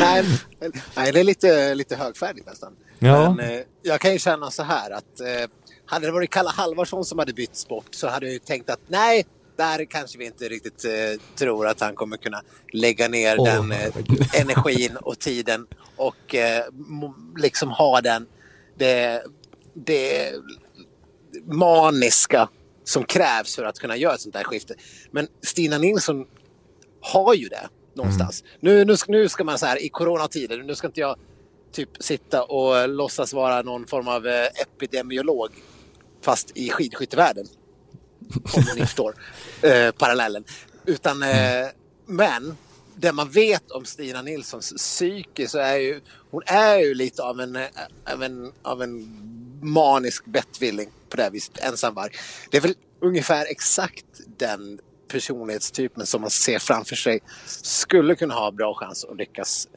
nej, 0.00 0.24
nej, 0.96 1.12
det 1.12 1.20
är 1.20 1.24
lite, 1.24 1.74
lite 1.74 1.96
högfärdigt 1.96 2.46
nästan. 2.46 2.72
Ja. 2.98 3.34
Men 3.34 3.50
eh, 3.50 3.60
jag 3.82 4.00
kan 4.00 4.12
ju 4.12 4.18
känna 4.18 4.50
så 4.50 4.62
här 4.62 4.90
att 4.90 5.20
eh, 5.20 5.50
hade 5.86 6.06
det 6.06 6.12
varit 6.12 6.30
Kalle 6.30 6.50
Halvarsson 6.50 7.04
som 7.04 7.18
hade 7.18 7.32
bytt 7.32 7.56
sport 7.56 7.88
så 7.90 8.08
hade 8.08 8.26
jag 8.26 8.32
ju 8.32 8.38
tänkt 8.38 8.70
att 8.70 8.80
nej, 8.88 9.26
där 9.56 9.84
kanske 9.84 10.18
vi 10.18 10.26
inte 10.26 10.48
riktigt 10.48 10.84
eh, 10.84 11.20
tror 11.34 11.66
att 11.66 11.80
han 11.80 11.94
kommer 11.94 12.16
kunna 12.16 12.42
lägga 12.72 13.08
ner 13.08 13.36
oh. 13.36 13.44
den 13.44 13.72
eh, 13.72 14.40
energin 14.40 14.96
och 14.96 15.18
tiden 15.18 15.66
och 15.96 16.34
eh, 16.34 16.64
liksom 17.36 17.70
ha 17.70 18.00
den 18.00 18.26
det 18.78 19.22
det 19.84 20.34
maniska 21.44 22.48
som 22.84 23.04
krävs 23.04 23.56
för 23.56 23.64
att 23.64 23.78
kunna 23.78 23.96
göra 23.96 24.14
ett 24.14 24.20
sånt 24.20 24.36
här 24.36 24.44
skifte. 24.44 24.74
Men 25.10 25.28
Stina 25.42 25.78
Nilsson 25.78 26.26
har 27.00 27.34
ju 27.34 27.48
det 27.48 27.68
någonstans. 27.94 28.42
Mm. 28.42 28.54
Nu, 28.60 28.84
nu, 28.84 28.96
nu 29.08 29.28
ska 29.28 29.44
man 29.44 29.58
så 29.58 29.66
här 29.66 29.82
i 29.82 29.88
coronatider, 29.88 30.58
nu 30.58 30.74
ska 30.74 30.86
inte 30.86 31.00
jag 31.00 31.16
typ 31.72 31.88
sitta 32.00 32.44
och 32.44 32.88
låtsas 32.88 33.32
vara 33.32 33.62
någon 33.62 33.86
form 33.86 34.08
av 34.08 34.26
eh, 34.26 34.46
epidemiolog 34.62 35.50
fast 36.22 36.56
i 36.56 36.70
skidskyttevärlden. 36.70 37.46
Om 38.56 38.64
ni 38.76 38.80
förstår 38.80 39.14
eh, 39.62 39.90
parallellen. 39.90 40.44
Utan, 40.86 41.22
eh, 41.22 41.66
men 42.06 42.56
det 42.94 43.12
man 43.12 43.30
vet 43.30 43.70
om 43.70 43.84
Stina 43.84 44.22
Nilssons 44.22 44.72
psyke 44.76 45.48
så 45.48 45.58
är 45.58 45.76
ju 45.76 46.00
hon 46.30 46.42
är 46.46 46.78
ju 46.78 46.94
lite 46.94 47.22
av 47.22 47.40
en, 47.40 47.56
eh, 47.56 47.66
av 48.12 48.22
en, 48.22 48.52
av 48.62 48.82
en 48.82 49.08
manisk 49.60 50.24
bettvilling 50.24 50.88
på 51.08 51.16
det 51.16 51.22
här 51.22 51.30
viset, 51.30 51.58
ensamvarg. 51.58 52.10
Det 52.50 52.56
är 52.56 52.60
väl 52.60 52.74
ungefär 53.00 53.46
exakt 53.50 54.06
den 54.38 54.80
personlighetstypen 55.08 56.06
som 56.06 56.20
man 56.20 56.30
ser 56.30 56.58
framför 56.58 56.96
sig 56.96 57.20
skulle 57.46 58.14
kunna 58.14 58.34
ha 58.34 58.50
bra 58.50 58.74
chans 58.74 59.04
att 59.04 59.16
lyckas 59.16 59.68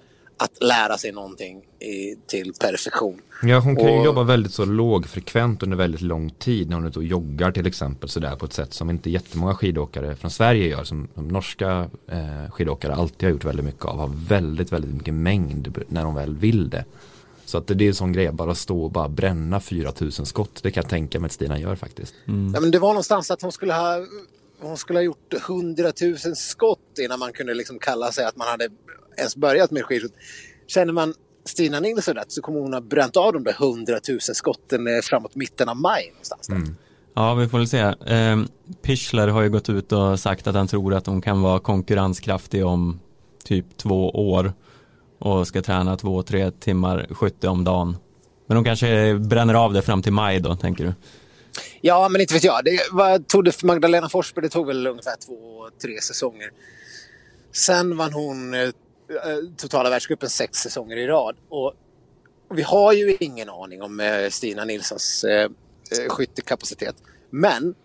att 0.43 0.63
lära 0.63 0.97
sig 0.97 1.11
någonting 1.11 1.61
i, 1.79 2.15
till 2.27 2.53
perfektion. 2.59 3.21
Ja, 3.43 3.59
hon 3.59 3.75
kan 3.75 3.85
och, 3.85 3.91
ju 3.97 4.03
jobba 4.03 4.23
väldigt 4.23 4.53
så 4.53 4.65
lågfrekvent 4.65 5.63
under 5.63 5.77
väldigt 5.77 6.01
lång 6.01 6.29
tid 6.29 6.69
när 6.69 6.75
hon 6.75 6.85
är 6.85 6.89
ute 6.89 6.99
och 6.99 7.05
joggar 7.05 7.51
till 7.51 7.67
exempel 7.67 8.09
sådär 8.09 8.35
på 8.35 8.45
ett 8.45 8.53
sätt 8.53 8.73
som 8.73 8.89
inte 8.89 9.09
jättemånga 9.09 9.55
skidåkare 9.55 10.15
från 10.15 10.31
Sverige 10.31 10.67
gör 10.67 10.83
som, 10.83 11.07
som 11.13 11.27
norska 11.27 11.89
eh, 12.07 12.51
skidåkare 12.51 12.95
alltid 12.95 13.23
har 13.23 13.31
gjort 13.31 13.45
väldigt 13.45 13.65
mycket 13.65 13.85
av. 13.85 13.97
Har 13.97 14.11
väldigt, 14.27 14.71
väldigt 14.71 14.93
mycket 14.93 15.13
mängd 15.13 15.83
när 15.87 16.03
de 16.03 16.15
väl 16.15 16.37
vill 16.37 16.69
det. 16.69 16.85
Så 17.51 17.57
att 17.57 17.67
det 17.67 17.83
är 17.83 17.87
en 17.87 17.95
sån 17.95 18.13
grej, 18.13 18.31
bara 18.31 18.55
stå 18.55 18.83
och 18.83 18.91
bara 18.91 19.09
bränna 19.09 19.59
4000 19.59 20.25
skott. 20.25 20.59
Det 20.63 20.71
kan 20.71 20.81
jag 20.83 20.89
tänka 20.89 21.19
mig 21.19 21.25
att 21.25 21.31
Stina 21.31 21.59
gör 21.59 21.75
faktiskt. 21.75 22.13
Mm. 22.27 22.51
Ja, 22.53 22.61
men 22.61 22.71
det 22.71 22.79
var 22.79 22.89
någonstans 22.89 23.31
att 23.31 23.41
hon 23.41 23.51
skulle 23.51 23.73
ha 23.73 24.05
hon 24.61 24.77
skulle 24.77 24.99
ha 24.99 25.03
gjort 25.03 25.33
100 25.33 25.91
000 26.01 26.35
skott 26.35 26.99
innan 26.99 27.19
man 27.19 27.33
kunde 27.33 27.53
liksom 27.53 27.79
kalla 27.79 28.11
sig 28.11 28.25
att 28.25 28.35
man 28.35 28.47
hade 28.47 28.69
ens 29.17 29.35
börjat 29.35 29.71
med 29.71 29.85
skidskytte. 29.85 30.15
Känner 30.67 30.93
man 30.93 31.13
Stina 31.45 31.79
Nilsson 31.79 32.15
rätt 32.15 32.31
så 32.31 32.41
kommer 32.41 32.59
hon 32.59 32.73
ha 32.73 32.81
bränt 32.81 33.17
av 33.17 33.33
de 33.33 33.43
där 33.43 33.55
100 33.59 33.99
000 34.09 34.19
skotten 34.21 34.87
eh, 34.87 35.01
framåt 35.01 35.35
mitten 35.35 35.69
av 35.69 35.77
maj. 35.77 36.09
Någonstans 36.11 36.49
mm. 36.49 36.75
Ja, 37.13 37.33
vi 37.33 37.47
får 37.47 37.57
väl 37.57 37.67
se. 37.67 37.79
Eh, 38.15 38.43
Pichler 38.81 39.27
har 39.27 39.41
ju 39.41 39.49
gått 39.49 39.69
ut 39.69 39.91
och 39.91 40.19
sagt 40.19 40.47
att 40.47 40.55
han 40.55 40.67
tror 40.67 40.93
att 40.93 41.05
hon 41.05 41.21
kan 41.21 41.41
vara 41.41 41.59
konkurrenskraftig 41.59 42.65
om 42.65 42.99
typ 43.43 43.77
två 43.77 44.09
år 44.09 44.53
och 45.21 45.47
ska 45.47 45.61
träna 45.61 45.97
två, 45.97 46.23
tre 46.23 46.51
timmar 46.51 47.07
skytte 47.11 47.47
om 47.47 47.63
dagen. 47.63 47.97
Men 48.47 48.55
de 48.55 48.63
kanske 48.63 49.15
bränner 49.15 49.53
av 49.53 49.73
det 49.73 49.81
fram 49.81 50.01
till 50.01 50.13
maj 50.13 50.39
då, 50.39 50.55
tänker 50.55 50.83
du? 50.83 50.93
Ja, 51.81 52.09
men 52.09 52.21
inte 52.21 52.33
vet 52.33 52.43
jag. 52.43 52.65
Det, 52.65 52.79
vad 52.91 53.27
tog 53.27 53.45
det 53.45 53.51
för 53.51 53.67
Magdalena 53.67 54.09
Forsberg? 54.09 54.43
Det 54.43 54.49
tog 54.49 54.67
väl 54.67 54.87
ungefär 54.87 55.15
två, 55.25 55.69
tre 55.81 56.01
säsonger. 56.01 56.51
Sen 57.51 57.97
vann 57.97 58.13
hon 58.13 58.53
eh, 58.53 58.69
totala 59.57 59.89
världscupen 59.89 60.29
sex 60.29 60.57
säsonger 60.57 60.97
i 60.97 61.07
rad. 61.07 61.35
Och 61.49 61.73
vi 62.53 62.61
har 62.61 62.93
ju 62.93 63.17
ingen 63.19 63.49
aning 63.49 63.81
om 63.81 63.99
eh, 63.99 64.29
Stina 64.29 64.65
Nilssons 64.65 65.23
eh, 65.23 65.43
eh, 65.43 65.49
skyttekapacitet. 66.09 66.95
Men 67.29 67.75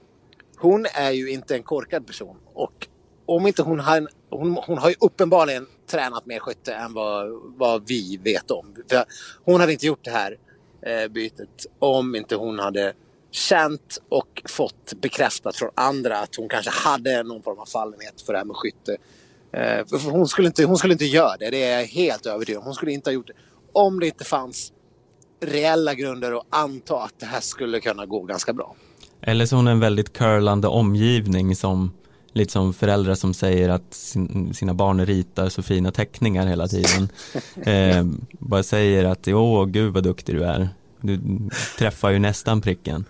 hon 0.57 0.87
är 0.95 1.11
ju 1.11 1.31
inte 1.31 1.55
en 1.57 1.63
korkad 1.63 2.07
person. 2.07 2.37
Och 2.55 2.89
om 3.27 3.47
inte 3.47 3.63
hon 3.63 3.81
har, 3.81 4.09
hon, 4.31 4.59
hon 4.67 4.79
har 4.79 4.89
ju 4.89 4.95
uppenbarligen 5.01 5.67
tränat 5.91 6.27
mer 6.27 6.39
skytte 6.39 6.75
än 6.75 6.95
vad, 6.95 7.29
vad 7.57 7.89
vi 7.89 8.21
vet 8.25 8.51
om. 8.51 8.75
För 8.91 9.05
hon 9.45 9.61
hade 9.61 9.73
inte 9.73 9.87
gjort 9.87 10.05
det 10.05 10.11
här 10.11 10.37
eh, 10.83 11.09
bytet 11.09 11.67
om 11.79 12.15
inte 12.15 12.37
hon 12.37 12.59
hade 12.59 12.93
känt 13.31 13.99
och 14.09 14.43
fått 14.49 14.93
bekräftat 15.01 15.57
från 15.57 15.71
andra 15.75 16.19
att 16.19 16.37
hon 16.37 16.49
kanske 16.49 16.71
hade 16.71 17.23
någon 17.23 17.43
form 17.43 17.59
av 17.59 17.67
fallenhet 17.67 18.21
för 18.21 18.33
det 18.33 18.39
här 18.39 18.45
med 18.45 18.57
skytte. 18.57 18.97
Eh, 19.53 20.11
hon, 20.11 20.29
skulle 20.29 20.47
inte, 20.49 20.65
hon 20.65 20.79
skulle 20.79 20.93
inte 20.93 21.05
göra 21.05 21.37
det, 21.37 21.51
det 21.51 21.63
är 21.63 21.79
jag 21.79 21.87
helt 21.87 22.27
övertygad 22.27 22.59
om. 22.59 22.65
Hon 22.65 22.75
skulle 22.75 22.93
inte 22.93 23.11
ha 23.11 23.15
gjort 23.15 23.27
det 23.27 23.33
om 23.73 24.01
det 24.01 24.07
inte 24.07 24.25
fanns 24.25 24.73
reella 25.41 25.95
grunder 25.95 26.33
att 26.33 26.47
anta 26.51 27.03
att 27.03 27.21
det 27.21 27.27
här 27.27 27.41
skulle 27.41 27.81
kunna 27.81 28.07
gå 28.07 28.23
ganska 28.23 28.53
bra. 28.53 28.77
Eller 29.21 29.47
så 29.47 29.57
hon 29.57 29.67
är 29.67 29.73
en 29.73 29.81
väldigt 29.81 30.13
curlande 30.13 30.69
omgivning 30.69 31.57
som 31.57 31.93
lite 32.37 32.53
som 32.53 32.75
föräldrar 32.75 33.15
som 33.15 33.35
säger 33.35 33.69
att 33.69 33.95
sin, 33.95 34.55
sina 34.55 34.75
barn 34.75 35.07
ritar 35.07 35.49
så 35.49 35.63
fina 35.63 35.91
teckningar 35.91 36.47
hela 36.47 36.69
tiden. 36.69 37.09
eh, 37.63 38.05
bara 38.39 38.63
säger 38.63 39.05
att 39.05 39.29
åh 39.29 39.67
gud 39.67 39.93
vad 39.95 40.05
duktig 40.05 40.35
du 40.35 40.45
är. 40.45 40.69
Du 41.01 41.21
träffar 41.79 42.11
ju 42.11 42.19
nästan 42.19 42.61
pricken. 42.61 43.05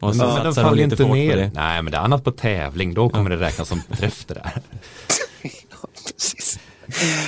Och 0.00 0.16
så 0.16 0.26
men 0.26 0.36
satsar 0.36 0.64
de 0.64 0.74
lite 0.74 1.04
ner. 1.04 1.30
på 1.30 1.36
det. 1.36 1.50
Nej 1.54 1.82
men 1.82 1.90
det 1.90 1.98
är 1.98 2.02
annat 2.02 2.24
på 2.24 2.30
tävling, 2.32 2.94
då 2.94 3.08
kommer 3.08 3.30
ja. 3.30 3.36
det 3.36 3.44
räknas 3.44 3.68
som 3.68 3.80
träff 3.80 4.24
det 4.24 4.34
där. 4.34 4.52
ja, 5.42 5.88
precis. 6.16 6.58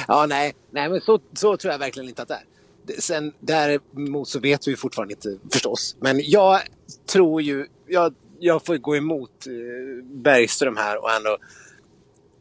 Ja, 0.09 0.27
nej, 0.29 0.55
nej 0.71 0.89
men 0.89 1.01
så, 1.01 1.21
så 1.33 1.57
tror 1.57 1.73
jag 1.73 1.79
verkligen 1.79 2.09
inte 2.09 2.23
att 2.23 2.29
det 2.29 2.35
är. 2.35 3.01
Sen 3.01 3.33
däremot 3.41 4.29
så 4.29 4.41
vet 4.41 4.69
vi 4.69 4.77
fortfarande 4.77 5.15
inte 5.15 5.37
förstås. 5.53 5.97
Men 6.01 6.21
jag 6.25 6.61
tror 7.07 7.43
ju, 7.43 7.67
jag, 7.87 8.15
jag 8.39 8.67
får 8.67 8.77
gå 8.77 8.97
emot 8.97 9.47
eh, 9.47 10.05
Bergström 10.05 10.77
här 10.77 11.03
och 11.03 11.11
ändå 11.11 11.39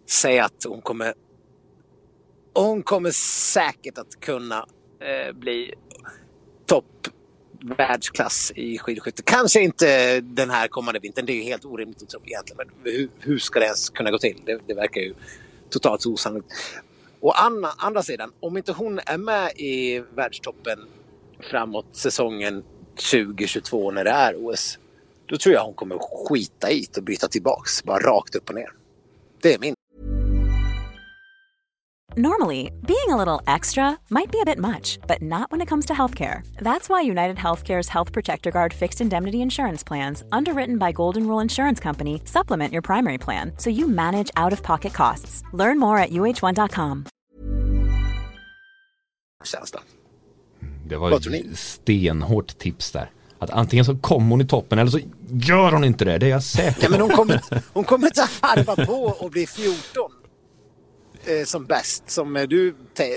säga 0.06 0.46
att 0.46 0.64
hon 0.68 0.82
kommer 0.82 1.14
hon 2.54 2.84
kommer 2.84 3.12
säkert 3.54 3.98
att 3.98 4.20
kunna 4.20 4.66
eh, 5.00 5.34
bli 5.34 5.74
topp 6.66 7.08
världsklass 7.62 8.52
i 8.56 8.78
skidskytte. 8.78 9.24
Kanske 9.26 9.62
inte 9.62 10.22
den 10.22 10.50
här 10.50 10.68
kommande 10.68 11.00
vintern, 11.00 11.26
det 11.26 11.34
är 11.34 11.36
ju 11.36 11.44
helt 11.44 11.66
orimligt 11.66 12.04
att 12.04 12.10
tro 12.10 12.22
egentligen. 12.26 12.58
Men 12.58 12.94
hur, 12.94 13.10
hur 13.20 13.40
ska 13.40 13.60
det 13.60 13.66
ens 13.66 13.90
kunna 13.90 14.12
gå 14.12 14.18
till? 14.18 14.42
Det, 14.46 14.60
det 14.68 14.74
verkar 14.74 15.02
ju 15.02 15.14
totalt 15.70 16.06
osannolikt. 16.06 16.54
Å 17.20 17.32
andra, 17.32 17.70
andra 17.78 18.04
sidan, 18.04 18.32
om 18.40 18.58
inte 18.58 18.72
hon 18.72 19.00
är 19.06 19.18
med 19.18 19.52
i 19.56 20.04
världstoppen 20.16 20.80
framåt 21.52 21.86
säsongen 21.92 22.64
2022 23.12 23.92
när 23.92 24.04
det 24.04 24.12
är 24.12 24.36
OS, 24.38 24.80
då 25.28 25.38
tror 25.38 25.56
jag 25.56 25.64
hon 25.64 25.74
kommer 25.74 25.98
skita 26.28 26.72
i 26.72 26.88
och 26.98 27.04
byta 27.04 27.28
tillbaks, 27.28 27.84
bara 27.84 28.00
rakt 28.00 28.36
upp 28.36 28.50
och 28.50 28.56
ner. 28.56 28.70
Det 29.42 29.54
är 29.54 29.60
min. 29.60 29.74
Normally, 32.16 32.72
being 32.88 33.10
a 33.10 33.18
little 33.18 33.56
extra 33.56 33.98
might 34.10 34.32
be 34.32 34.40
a 34.40 34.46
bit 34.46 34.58
much, 34.58 34.98
but 35.08 35.22
not 35.22 35.52
when 35.52 35.62
it 35.62 35.70
comes 35.70 35.86
to 35.86 35.94
healthcare. 35.94 36.42
That's 36.60 36.90
why 36.90 37.12
United 37.12 37.38
Healthcare's 37.38 37.90
Health 37.90 38.12
Protector 38.12 38.50
Guard 38.50 38.74
fixed 38.74 39.02
indemnity 39.02 39.38
insurance 39.38 39.84
plans, 39.88 40.24
underwritten 40.32 40.80
by 40.80 40.92
Golden 40.92 41.28
Rule 41.28 41.44
Insurance 41.44 41.84
Company, 41.84 42.22
supplement 42.26 42.74
your 42.74 42.82
primary 42.82 43.18
plan 43.18 43.52
so 43.58 43.70
you 43.70 43.88
manage 43.88 44.32
out 44.36 44.54
of 44.54 44.64
pocket 44.64 44.94
costs. 44.94 45.44
Learn 45.54 45.80
more 45.80 46.00
at 46.00 46.10
uh1.com. 46.10 47.06
Det 50.86 50.98
var 50.98 51.12
ett 51.12 51.58
stenhårt 51.58 52.58
tips 52.58 52.92
där. 52.92 53.12
Att 53.40 53.50
antingen 53.50 53.86
så 53.86 53.98
kommer 53.98 54.30
hon 54.30 54.42
i 54.42 54.48
toppen 54.48 54.80
eller 54.80 54.92
så 54.92 55.00
gör 55.32 55.72
hon 55.72 55.84
inte 55.84 56.06
det, 56.06 56.18
det 56.18 56.26
är 56.26 56.30
jag 56.30 56.44
säker 56.44 56.74
på. 56.74 56.86
Ja, 56.86 56.90
men 56.90 57.02
hon 57.02 57.10
kommer, 57.10 57.42
hon 57.74 57.84
kommer 57.84 58.08
inte 58.08 58.28
harva 58.42 58.86
på 58.86 59.04
och 59.20 59.32
bli 59.32 59.48
14 59.48 60.12
eh, 61.26 61.46
som 61.46 61.66
bäst, 61.66 62.10
som 62.10 62.34
du 62.34 62.76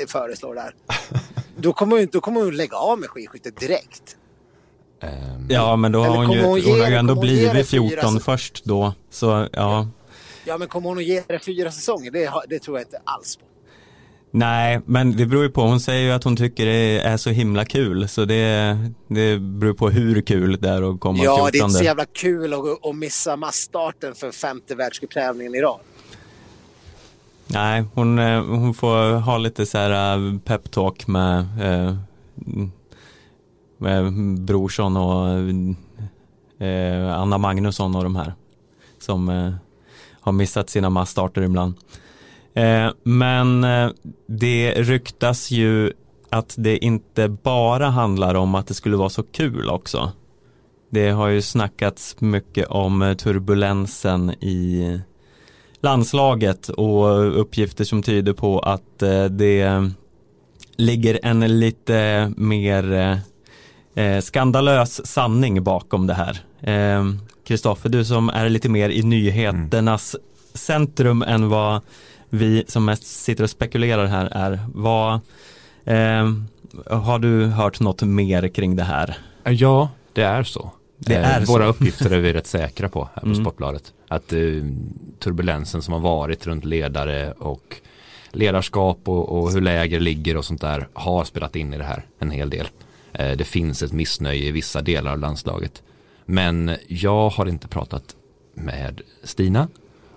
föreslår 0.08 0.54
där. 0.54 0.74
Då 1.56 1.72
kommer 1.72 1.98
hon, 1.98 2.08
då 2.12 2.20
kommer 2.20 2.40
hon 2.40 2.56
lägga 2.56 2.76
av 2.76 2.98
med 2.98 3.10
skidskyttet 3.10 3.60
direkt. 3.60 4.16
Um, 5.02 5.46
ja, 5.48 5.76
men 5.76 5.92
då 5.92 6.02
har 6.02 6.16
hon, 6.16 6.32
ju, 6.32 6.42
hon, 6.42 6.60
ge, 6.60 6.70
hon 6.70 6.80
har 6.80 6.88
ju 6.88 6.94
ändå 6.94 7.14
blivit 7.14 7.68
14 7.68 8.20
först 8.20 8.64
då. 8.64 8.94
Så 9.10 9.48
ja. 9.52 9.88
Ja, 10.44 10.58
men 10.58 10.68
kommer 10.68 10.88
hon 10.88 10.98
att 10.98 11.04
ge 11.04 11.22
det 11.26 11.38
fyra 11.38 11.72
säsonger? 11.72 12.10
Det, 12.10 12.32
det 12.48 12.58
tror 12.58 12.78
jag 12.78 12.86
inte 12.86 13.00
alls 13.04 13.36
på. 13.36 13.44
Nej, 14.32 14.80
men 14.86 15.16
det 15.16 15.26
beror 15.26 15.42
ju 15.42 15.50
på. 15.50 15.62
Hon 15.62 15.80
säger 15.80 16.06
ju 16.06 16.12
att 16.12 16.24
hon 16.24 16.36
tycker 16.36 16.66
det 16.66 17.00
är 17.00 17.16
så 17.16 17.30
himla 17.30 17.64
kul. 17.64 18.08
Så 18.08 18.24
det, 18.24 18.78
det 19.08 19.38
beror 19.38 19.74
på 19.74 19.90
hur 19.90 20.20
kul 20.20 20.58
det 20.60 20.68
är 20.68 20.94
att 20.94 21.00
komma 21.00 21.24
Ja, 21.24 21.36
14. 21.36 21.50
det 21.52 21.58
är 21.58 21.64
inte 21.64 21.78
så 21.78 21.84
jävla 21.84 22.04
kul 22.04 22.54
att, 22.54 22.86
att 22.86 22.96
missa 22.96 23.36
massstarten 23.36 24.14
för 24.14 24.32
femte 24.32 24.74
världscuptävlingen 24.74 25.54
i 25.54 25.60
rad. 25.60 25.80
Nej, 27.52 27.84
hon, 27.94 28.18
eh, 28.18 28.44
hon 28.44 28.74
får 28.74 29.12
ha 29.20 29.38
lite 29.38 29.66
så 29.66 29.78
här 29.78 30.16
eh, 30.16 30.38
peptalk 30.38 31.06
med, 31.06 31.38
eh, 31.62 31.96
med 33.78 34.12
Brorsson 34.40 34.96
och 34.96 35.26
Anna 37.16 37.38
Magnusson 37.38 37.96
och 37.96 38.02
de 38.02 38.16
här. 38.16 38.34
Som 38.98 39.52
har 40.20 40.32
missat 40.32 40.70
sina 40.70 40.90
massstarter 40.90 41.42
ibland. 41.42 41.74
Men 43.02 43.66
det 44.26 44.74
ryktas 44.76 45.50
ju 45.50 45.92
att 46.30 46.54
det 46.58 46.78
inte 46.78 47.28
bara 47.28 47.88
handlar 47.88 48.34
om 48.34 48.54
att 48.54 48.66
det 48.66 48.74
skulle 48.74 48.96
vara 48.96 49.08
så 49.08 49.22
kul 49.22 49.68
också. 49.68 50.12
Det 50.90 51.10
har 51.10 51.28
ju 51.28 51.42
snackats 51.42 52.20
mycket 52.20 52.66
om 52.66 53.14
turbulensen 53.18 54.30
i 54.30 55.00
landslaget 55.80 56.68
och 56.68 57.40
uppgifter 57.40 57.84
som 57.84 58.02
tyder 58.02 58.32
på 58.32 58.58
att 58.58 59.02
eh, 59.02 59.24
det 59.24 59.90
ligger 60.76 61.20
en 61.22 61.60
lite 61.60 62.32
mer 62.36 62.92
eh, 63.94 64.20
skandalös 64.20 65.06
sanning 65.06 65.64
bakom 65.64 66.06
det 66.06 66.14
här. 66.14 66.40
Kristoffer, 67.44 67.88
du 67.88 68.04
som 68.04 68.28
är 68.28 68.48
lite 68.48 68.68
mer 68.68 68.90
i 68.90 69.02
nyheternas 69.02 70.14
mm. 70.14 70.24
centrum 70.54 71.22
än 71.22 71.48
vad 71.48 71.80
vi 72.30 72.64
som 72.68 72.84
mest 72.84 73.04
sitter 73.04 73.44
och 73.44 73.50
spekulerar 73.50 74.06
här 74.06 74.28
är. 74.32 74.60
Vad, 74.74 75.14
eh, 75.84 76.32
har 76.86 77.18
du 77.18 77.46
hört 77.46 77.80
något 77.80 78.02
mer 78.02 78.48
kring 78.48 78.76
det 78.76 78.82
här? 78.82 79.18
Ja, 79.44 79.90
det 80.12 80.22
är 80.22 80.42
så. 80.42 80.70
Det 80.98 81.14
är 81.14 81.46
Våra 81.46 81.64
så. 81.64 81.68
uppgifter 81.70 82.10
är 82.10 82.20
vi 82.20 82.32
rätt 82.32 82.46
säkra 82.46 82.88
på 82.88 83.08
här 83.14 83.20
på 83.20 83.26
mm. 83.26 83.44
Sportbladet. 83.44 83.92
Att 84.08 84.32
eh, 84.32 84.40
turbulensen 85.18 85.82
som 85.82 85.94
har 85.94 86.00
varit 86.00 86.46
runt 86.46 86.64
ledare 86.64 87.32
och 87.32 87.76
ledarskap 88.32 88.98
och, 89.04 89.38
och, 89.38 89.52
hur 89.52 89.60
läger 89.60 90.00
ligger 90.00 90.36
och 90.36 90.44
sånt 90.44 90.60
där 90.60 90.88
har 90.92 91.24
spelat 91.24 91.56
in 91.56 91.74
i 91.74 91.78
det 91.78 91.84
här 91.84 92.06
en 92.18 92.30
hel 92.30 92.50
del. 92.50 92.68
Eh, 93.12 93.36
det 93.36 93.44
finns 93.44 93.82
ett 93.82 93.92
missnöje 93.92 94.44
i 94.44 94.50
vissa 94.50 94.82
delar 94.82 95.12
av 95.12 95.18
landslaget. 95.18 95.82
Men 96.24 96.76
jag 96.88 97.28
har 97.28 97.46
inte 97.46 97.68
pratat 97.68 98.16
med 98.54 99.00
Stina 99.22 99.68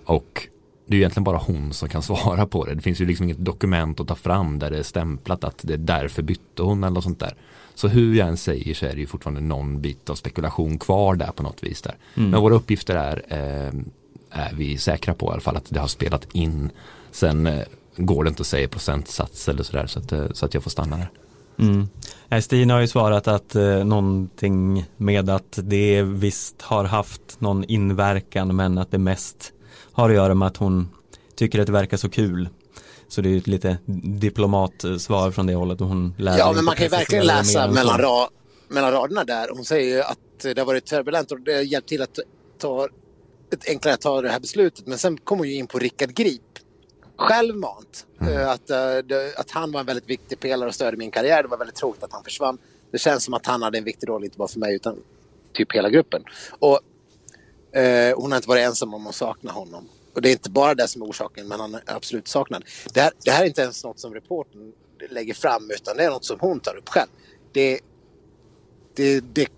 och 0.04 0.48
det 0.86 0.96
är 0.96 0.98
egentligen 0.98 1.24
bara 1.24 1.38
hon 1.38 1.72
som 1.72 1.88
kan 1.88 2.02
svara 2.12 2.46
på 2.46 2.64
det. 2.64 2.74
Det 2.74 2.82
finns 2.82 3.00
ju 3.00 3.06
liksom 3.06 3.24
inget 3.24 3.44
dokument 3.44 4.00
att 4.00 4.08
ta 4.08 4.14
fram 4.14 4.58
där 4.58 4.70
det 4.70 4.78
är 4.78 4.82
stämplat 4.82 5.44
att 5.44 5.58
det 5.62 5.74
är 5.74 5.78
därför 5.78 6.22
bytte 6.22 6.62
hon 6.62 6.84
eller 6.84 6.94
något 6.94 7.04
sånt 7.04 7.20
där. 7.20 7.34
Så 7.74 7.88
hur 7.88 8.14
jag 8.14 8.28
än 8.28 8.36
säger 8.36 8.74
så 8.74 8.86
är 8.86 8.94
det 8.94 9.00
ju 9.00 9.06
fortfarande 9.06 9.40
någon 9.40 9.80
bit 9.80 10.10
av 10.10 10.14
spekulation 10.14 10.78
kvar 10.78 11.14
där 11.14 11.30
på 11.32 11.42
något 11.42 11.62
vis 11.62 11.82
där. 11.82 11.94
Mm. 12.14 12.30
Men 12.30 12.40
våra 12.40 12.54
uppgifter 12.54 12.96
är, 12.96 13.22
eh, 13.28 13.72
är 14.30 14.54
vi 14.54 14.78
säkra 14.78 15.14
på 15.14 15.26
i 15.26 15.30
alla 15.30 15.40
fall 15.40 15.56
att 15.56 15.66
det 15.68 15.80
har 15.80 15.88
spelat 15.88 16.26
in. 16.32 16.70
Sen 17.10 17.46
eh, 17.46 17.62
går 17.96 18.24
det 18.24 18.28
inte 18.28 18.40
att 18.40 18.46
säga 18.46 18.68
procentsats 18.68 19.48
eller 19.48 19.62
sådär 19.62 19.86
så 19.86 19.98
att, 19.98 20.12
eh, 20.12 20.26
så 20.32 20.46
att 20.46 20.54
jag 20.54 20.62
får 20.62 20.70
stanna 20.70 20.96
där. 20.96 21.10
Mm. 21.58 21.88
Stina 22.42 22.74
har 22.74 22.80
ju 22.80 22.86
svarat 22.86 23.28
att 23.28 23.54
eh, 23.54 23.84
någonting 23.84 24.84
med 24.96 25.30
att 25.30 25.58
det 25.62 26.02
visst 26.02 26.62
har 26.62 26.84
haft 26.84 27.40
någon 27.40 27.64
inverkan 27.64 28.56
men 28.56 28.78
att 28.78 28.90
det 28.90 28.98
mest 28.98 29.52
har 29.94 30.10
att 30.10 30.14
göra 30.14 30.34
med 30.34 30.48
att 30.48 30.56
hon 30.56 30.88
tycker 31.34 31.60
att 31.60 31.66
det 31.66 31.72
verkar 31.72 31.96
så 31.96 32.08
kul. 32.08 32.48
Så 33.08 33.20
det 33.20 33.28
är 33.28 33.38
ett 33.38 33.46
lite 33.46 33.78
diplomatsvar 34.02 35.30
från 35.30 35.46
det 35.46 35.54
hållet 35.54 35.80
och 35.80 35.86
hon 35.86 36.14
lär 36.18 36.38
Ja 36.38 36.52
men 36.52 36.64
man 36.64 36.74
kan 36.74 36.84
ju 36.84 36.90
verkligen 36.90 37.26
läsa 37.26 37.70
mellan, 37.70 37.98
ra 37.98 38.28
mellan 38.68 38.92
raderna 38.92 39.24
där. 39.24 39.48
Hon 39.52 39.64
säger 39.64 39.96
ju 39.96 40.02
att 40.02 40.18
det 40.54 40.58
har 40.58 40.66
varit 40.66 40.86
turbulent 40.86 41.32
och 41.32 41.40
det 41.40 41.54
har 41.54 41.60
hjälpt 41.60 41.88
till 41.88 42.02
att 42.02 42.18
ta 42.58 42.88
ett 43.52 43.68
enklare 43.68 43.94
att 43.94 44.00
ta 44.00 44.22
det 44.22 44.28
här 44.28 44.40
beslutet. 44.40 44.86
Men 44.86 44.98
sen 44.98 45.18
kommer 45.18 45.38
hon 45.38 45.48
ju 45.48 45.54
in 45.54 45.66
på 45.66 45.78
Rickard 45.78 46.14
Grip. 46.14 46.40
självmant. 47.16 48.06
Mm. 48.20 48.34
Eh, 48.34 48.50
att, 48.50 48.70
uh, 48.70 49.18
att 49.36 49.50
han 49.50 49.72
var 49.72 49.80
en 49.80 49.86
väldigt 49.86 50.10
viktig 50.10 50.40
pelare 50.40 50.68
och 50.68 50.74
stöd 50.74 50.94
i 50.94 50.96
min 50.96 51.10
karriär. 51.10 51.42
Det 51.42 51.48
var 51.48 51.58
väldigt 51.58 51.76
tråkigt 51.76 52.02
att 52.02 52.12
han 52.12 52.24
försvann. 52.24 52.58
Det 52.90 52.98
känns 52.98 53.24
som 53.24 53.34
att 53.34 53.46
han 53.46 53.62
hade 53.62 53.78
en 53.78 53.84
viktig 53.84 54.08
roll, 54.08 54.24
inte 54.24 54.38
bara 54.38 54.48
för 54.48 54.60
mig 54.60 54.74
utan 54.74 54.96
typ 55.52 55.72
hela 55.72 55.90
gruppen. 55.90 56.22
Och 56.58 56.80
Eh, 57.74 58.16
hon 58.16 58.32
har 58.32 58.36
inte 58.36 58.48
varit 58.48 58.66
ensam 58.66 58.94
om 58.94 59.06
att 59.06 59.14
sakna 59.14 59.52
honom. 59.52 59.88
Och 60.14 60.22
det 60.22 60.28
är 60.28 60.32
inte 60.32 60.50
bara 60.50 60.74
det 60.74 60.88
som 60.88 61.02
är 61.02 61.06
orsaken, 61.06 61.48
men 61.48 61.60
han 61.60 61.74
är 61.74 61.82
absolut 61.86 62.28
saknad. 62.28 62.64
Det 62.92 63.00
här, 63.00 63.12
det 63.24 63.30
här 63.30 63.42
är 63.42 63.46
inte 63.46 63.62
ens 63.62 63.84
något 63.84 64.00
som 64.00 64.14
reporten 64.14 64.72
lägger 65.10 65.34
fram, 65.34 65.70
utan 65.70 65.96
det 65.96 66.04
är 66.04 66.10
något 66.10 66.24
som 66.24 66.40
hon 66.40 66.60
tar 66.60 66.76
upp 66.76 66.88
själv. 66.88 67.08
Det, 67.52 67.80
det, 68.94 69.20
det, 69.20 69.48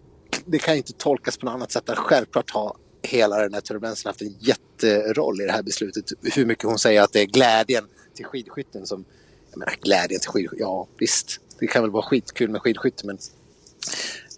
det 0.46 0.58
kan 0.58 0.76
inte 0.76 0.92
tolkas 0.92 1.36
på 1.36 1.46
något 1.46 1.52
annat 1.52 1.72
sätt. 1.72 1.88
än 1.88 1.96
Självklart 1.96 2.50
har 2.50 2.76
hela 3.02 3.38
den 3.38 3.54
här 3.54 3.60
turbulensen 3.60 4.08
haft 4.08 4.22
en 4.22 4.36
jätteroll 4.40 5.40
i 5.40 5.44
det 5.44 5.52
här 5.52 5.62
beslutet. 5.62 6.04
Hur 6.22 6.46
mycket 6.46 6.64
hon 6.64 6.78
säger 6.78 7.02
att 7.02 7.12
det 7.12 7.20
är 7.20 7.26
glädjen 7.26 7.84
till 8.14 8.24
skidskytten 8.24 8.86
som... 8.86 9.04
Jag 9.50 9.58
menar 9.58 9.74
glädjen 9.80 10.20
till 10.20 10.30
skidskytten, 10.30 10.66
ja 10.66 10.88
visst. 10.98 11.40
Det 11.58 11.66
kan 11.66 11.82
väl 11.82 11.90
vara 11.90 12.02
skitkul 12.02 12.50
med 12.50 12.60
skidskytte 12.60 13.06
men... 13.06 13.18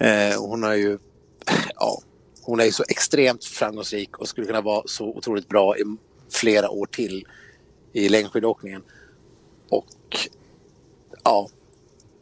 Eh, 0.00 0.40
hon 0.40 0.62
har 0.62 0.74
ju... 0.74 0.98
Ja, 1.74 2.02
hon 2.48 2.60
är 2.60 2.64
ju 2.64 2.72
så 2.72 2.84
extremt 2.88 3.44
framgångsrik 3.44 4.18
och 4.18 4.28
skulle 4.28 4.46
kunna 4.46 4.60
vara 4.60 4.82
så 4.86 5.04
otroligt 5.04 5.48
bra 5.48 5.76
i 5.76 5.82
flera 6.30 6.70
år 6.70 6.86
till 6.86 7.26
i 7.92 8.08
längdskidåkningen. 8.08 8.82
Och 9.70 9.86
ja, 11.24 11.48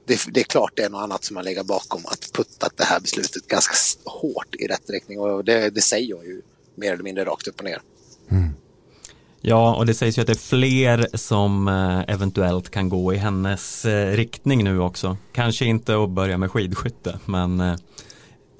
det, 0.06 0.20
det, 0.28 0.40
är 0.40 0.44
klart 0.44 0.72
det 0.76 0.82
är 0.82 0.90
något 0.90 1.02
annat 1.02 1.24
som 1.24 1.36
har 1.36 1.42
legat 1.42 1.66
bakom 1.66 2.00
att 2.06 2.32
putta 2.32 2.68
det 2.76 2.84
här 2.84 3.00
beslutet 3.00 3.46
ganska 3.48 3.74
hårt 4.04 4.54
i 4.58 4.66
rätt 4.66 4.90
riktning 4.90 5.20
och 5.20 5.44
det, 5.44 5.70
det 5.70 5.80
säger 5.80 6.14
hon 6.14 6.24
ju 6.24 6.42
mer 6.74 6.92
eller 6.92 7.04
mindre 7.04 7.24
rakt 7.24 7.48
upp 7.48 7.58
och 7.58 7.64
ner. 7.64 7.80
Mm. 8.30 8.50
Ja, 9.40 9.76
och 9.76 9.86
det 9.86 9.94
sägs 9.94 10.18
ju 10.18 10.20
att 10.20 10.26
det 10.26 10.32
är 10.32 10.48
fler 10.56 11.16
som 11.16 11.68
eh, 11.68 12.14
eventuellt 12.14 12.70
kan 12.70 12.88
gå 12.88 13.14
i 13.14 13.16
hennes 13.16 13.84
eh, 13.84 14.16
riktning 14.16 14.64
nu 14.64 14.80
också. 14.80 15.16
Kanske 15.32 15.64
inte 15.64 16.02
att 16.02 16.10
börja 16.10 16.38
med 16.38 16.50
skidskytte, 16.50 17.18
men 17.24 17.60
eh, 17.60 17.76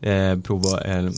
eh, 0.01 0.39
prova, 0.39 0.81
eh, 0.81 1.11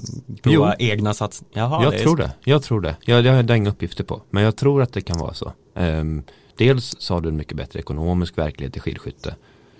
prova 0.42 0.74
egna 0.78 1.14
satsningar. 1.14 1.82
jag 1.82 1.92
det 1.92 1.98
tror 1.98 2.16
det. 2.16 2.32
Jag 2.44 2.62
tror 2.62 2.80
det. 2.80 2.96
Jag, 3.04 3.24
jag 3.24 3.32
har 3.32 3.54
inga 3.54 3.70
uppgifter 3.70 4.04
på, 4.04 4.22
men 4.30 4.42
jag 4.42 4.56
tror 4.56 4.82
att 4.82 4.92
det 4.92 5.00
kan 5.00 5.18
vara 5.18 5.34
så. 5.34 5.52
Um, 5.74 6.22
dels 6.56 6.96
så 6.98 7.14
har 7.14 7.20
du 7.20 7.28
en 7.28 7.36
mycket 7.36 7.56
bättre 7.56 7.78
ekonomisk 7.78 8.38
verklighet 8.38 8.76
i 8.76 8.80
skidskytte. 8.80 9.36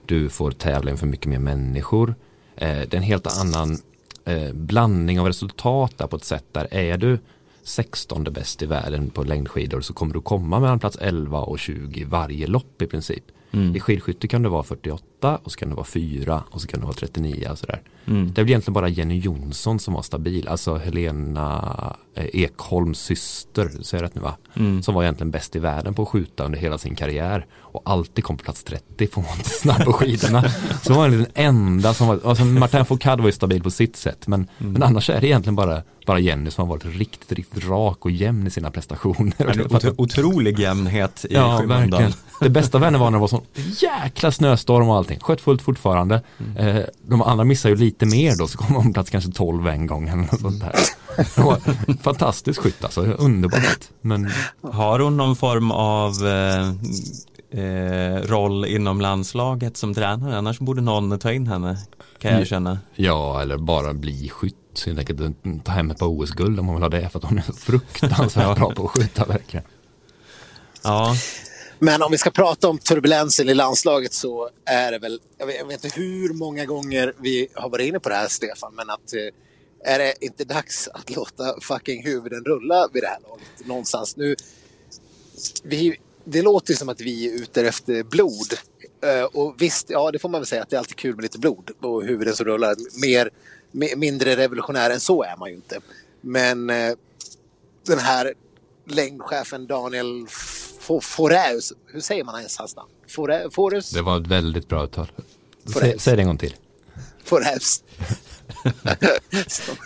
Du 0.06 0.28
får 0.28 0.50
tävla 0.50 0.90
inför 0.90 1.06
mycket 1.06 1.26
mer 1.26 1.38
människor. 1.38 2.14
Eh, 2.56 2.68
det 2.68 2.94
är 2.94 2.96
en 2.96 3.02
helt 3.02 3.40
annan 3.40 3.78
eh, 4.24 4.52
blandning 4.52 5.20
av 5.20 5.26
resultat 5.26 5.98
där 5.98 6.06
på 6.06 6.16
ett 6.16 6.24
sätt 6.24 6.44
där 6.52 6.74
är 6.74 6.98
du 6.98 7.18
16 7.62 8.24
bäst 8.24 8.62
i 8.62 8.66
världen 8.66 9.10
på 9.10 9.22
längdskidor 9.22 9.80
så 9.80 9.92
kommer 9.92 10.14
du 10.14 10.20
komma 10.20 10.60
mellan 10.60 10.78
plats 10.78 10.98
11 11.00 11.38
och 11.38 11.58
20 11.58 12.04
varje 12.04 12.46
lopp 12.46 12.82
i 12.82 12.86
princip. 12.86 13.24
Mm. 13.50 13.76
I 13.76 13.80
skidskytte 13.80 14.28
kan 14.28 14.42
det 14.42 14.48
vara 14.48 14.62
48 14.62 15.04
och 15.24 15.52
så 15.52 15.58
kan 15.58 15.68
det 15.68 15.74
vara 15.74 15.86
4 15.86 16.42
och 16.50 16.60
så 16.60 16.66
kan 16.66 16.80
det 16.80 16.86
vara 16.86 16.96
39 16.96 17.48
och 17.50 17.58
sådär. 17.58 17.82
Mm. 18.06 18.26
Det 18.26 18.44
blir 18.44 18.52
egentligen 18.52 18.74
bara 18.74 18.88
Jenny 18.88 19.18
Jonsson 19.18 19.78
som 19.78 19.94
var 19.94 20.02
stabil, 20.02 20.48
alltså 20.48 20.76
Helena 20.76 21.96
eh, 22.14 22.26
Ekholms 22.32 22.98
syster, 22.98 23.70
så 23.80 23.96
är 23.96 24.00
det 24.00 24.06
rätt 24.06 24.14
nu 24.14 24.20
va? 24.20 24.36
Mm. 24.56 24.82
Som 24.82 24.94
var 24.94 25.02
egentligen 25.02 25.30
bäst 25.30 25.56
i 25.56 25.58
världen 25.58 25.94
på 25.94 26.02
att 26.02 26.08
skjuta 26.08 26.44
under 26.44 26.58
hela 26.58 26.78
sin 26.78 26.94
karriär 26.94 27.46
och 27.56 27.82
alltid 27.84 28.24
kom 28.24 28.36
på 28.36 28.44
plats 28.44 28.64
30 28.64 29.06
för 29.06 29.14
hon 29.14 29.24
var 29.24 29.36
inte 29.36 29.50
snabb 29.50 29.84
på 29.84 29.92
skidorna. 29.92 30.44
så 30.82 30.94
var 30.94 31.08
den 31.08 31.26
enda 31.34 31.94
som 31.94 32.08
var, 32.08 32.20
alltså 32.24 32.44
Martin 32.44 32.84
Foucault 32.84 33.20
var 33.20 33.28
ju 33.28 33.32
stabil 33.32 33.62
på 33.62 33.70
sitt 33.70 33.96
sätt 33.96 34.26
men, 34.26 34.48
mm. 34.58 34.72
men 34.72 34.82
annars 34.82 35.10
är 35.10 35.20
det 35.20 35.26
egentligen 35.26 35.56
bara, 35.56 35.82
bara 36.06 36.18
Jenny 36.18 36.50
som 36.50 36.68
har 36.68 36.76
varit 36.76 36.96
riktigt, 36.96 37.32
riktigt 37.32 37.68
rak 37.68 38.04
och 38.04 38.10
jämn 38.10 38.46
i 38.46 38.50
sina 38.50 38.70
prestationer. 38.70 39.46
En 39.46 39.60
otro, 39.60 39.94
otrolig 39.96 40.58
jämnhet 40.58 41.24
i 41.24 41.34
ja, 41.34 41.58
skymundan. 41.58 42.12
Det 42.40 42.50
bästa 42.50 42.78
var 42.78 42.90
när 42.90 43.10
det 43.10 43.18
var 43.18 43.28
sån 43.28 43.44
jäkla 43.54 44.30
snöstorm 44.30 44.88
och 44.88 44.96
allting, 45.08 45.20
sköt 45.20 45.40
fullt 45.40 45.62
fortfarande. 45.62 46.22
Mm. 46.38 46.76
Eh, 46.76 46.84
de 47.02 47.22
andra 47.22 47.44
missar 47.44 47.68
ju 47.68 47.76
lite 47.76 48.06
mer 48.06 48.36
då 48.38 48.48
så 48.48 48.58
kom 48.58 48.74
de 48.74 48.86
på 48.86 48.92
plats 48.92 49.10
kanske 49.10 49.30
12 49.32 49.68
en 49.68 49.86
gång 49.86 50.08
eller 50.08 50.22
något 50.22 50.40
sånt 50.40 50.60
där. 50.60 50.74
Fantastiskt 52.02 52.60
skytt 52.60 52.84
alltså, 52.84 53.00
underbart. 53.00 53.88
Men... 54.00 54.30
Har 54.62 55.00
hon 55.00 55.16
någon 55.16 55.36
form 55.36 55.70
av 55.70 56.12
eh, 56.26 56.68
eh, 57.64 58.22
roll 58.22 58.64
inom 58.64 59.00
landslaget 59.00 59.76
som 59.76 59.94
tränare? 59.94 60.38
Annars 60.38 60.58
borde 60.58 60.80
någon 60.80 61.18
ta 61.18 61.32
in 61.32 61.46
henne, 61.46 61.78
kan 62.18 62.38
jag 62.38 62.46
känna. 62.46 62.78
Ja, 62.94 63.42
eller 63.42 63.56
bara 63.56 63.94
bli 63.94 64.28
skytt. 64.28 64.54
Helt 64.86 64.98
enkelt 64.98 65.64
ta 65.64 65.72
hem 65.72 65.90
ett 65.90 65.98
par 65.98 66.06
OS-guld 66.06 66.60
om 66.60 66.66
man 66.66 66.74
vill 66.74 66.82
ha 66.82 66.88
det, 66.88 67.08
för 67.08 67.18
att 67.18 67.24
hon 67.24 67.38
är 67.38 67.42
fruktansvärt 67.42 68.56
bra 68.58 68.72
på 68.74 68.84
att 68.84 68.90
skjuta 68.90 69.24
verkligen. 69.24 69.64
Ja. 70.84 71.14
Men 71.78 72.02
om 72.02 72.12
vi 72.12 72.18
ska 72.18 72.30
prata 72.30 72.68
om 72.68 72.78
turbulensen 72.78 73.48
i 73.48 73.54
landslaget 73.54 74.12
så 74.12 74.50
är 74.64 74.92
det 74.92 74.98
väl, 74.98 75.20
jag 75.38 75.46
vet, 75.46 75.56
jag 75.56 75.64
vet 75.64 75.84
inte 75.84 76.00
hur 76.00 76.34
många 76.34 76.64
gånger 76.64 77.12
vi 77.18 77.48
har 77.54 77.68
varit 77.68 77.88
inne 77.88 78.00
på 78.00 78.08
det 78.08 78.14
här 78.14 78.28
Stefan, 78.28 78.74
men 78.74 78.90
att 78.90 79.14
eh, 79.14 79.92
är 79.94 79.98
det 79.98 80.14
inte 80.20 80.44
dags 80.44 80.88
att 80.88 81.16
låta 81.16 81.60
fucking 81.60 82.04
huvuden 82.04 82.44
rulla 82.44 82.88
vid 82.92 83.02
det 83.02 83.06
här 83.06 83.18
laget 83.28 83.66
någonstans? 83.66 84.16
Nu, 84.16 84.36
vi, 85.62 85.96
det 86.24 86.42
låter 86.42 86.74
som 86.74 86.88
att 86.88 87.00
vi 87.00 87.28
är 87.28 87.42
ute 87.42 87.68
efter 87.68 88.02
blod. 88.02 88.54
Eh, 89.02 89.22
och 89.22 89.54
visst, 89.58 89.90
ja 89.90 90.10
det 90.10 90.18
får 90.18 90.28
man 90.28 90.40
väl 90.40 90.46
säga 90.46 90.62
att 90.62 90.70
det 90.70 90.76
är 90.76 90.78
alltid 90.78 90.96
kul 90.96 91.14
med 91.14 91.22
lite 91.22 91.38
blod 91.38 91.70
och 91.80 92.04
huvuden 92.04 92.36
som 92.36 92.46
rullar. 92.46 92.74
Mer, 93.00 93.30
mindre 93.96 94.36
revolutionär 94.36 94.90
än 94.90 95.00
så 95.00 95.22
är 95.22 95.36
man 95.36 95.48
ju 95.48 95.54
inte. 95.54 95.80
Men 96.20 96.70
eh, 96.70 96.94
den 97.86 97.98
här 97.98 98.34
längdchefen 98.86 99.66
Daniel 99.66 100.26
Foreus, 101.00 101.72
hur 101.86 102.00
säger 102.00 102.24
man 102.24 102.36
ens 102.38 102.58
hans 102.58 102.76
namn? 102.76 102.90
Foreus? 103.50 103.90
Det 103.90 104.02
var 104.02 104.20
ett 104.20 104.26
väldigt 104.26 104.68
bra 104.68 104.84
uttal. 104.84 105.12
Säg, 105.72 105.98
säg 105.98 106.16
det 106.16 106.22
en 106.22 106.28
gång 106.28 106.38
till. 106.38 106.56
Foreus. 107.24 107.82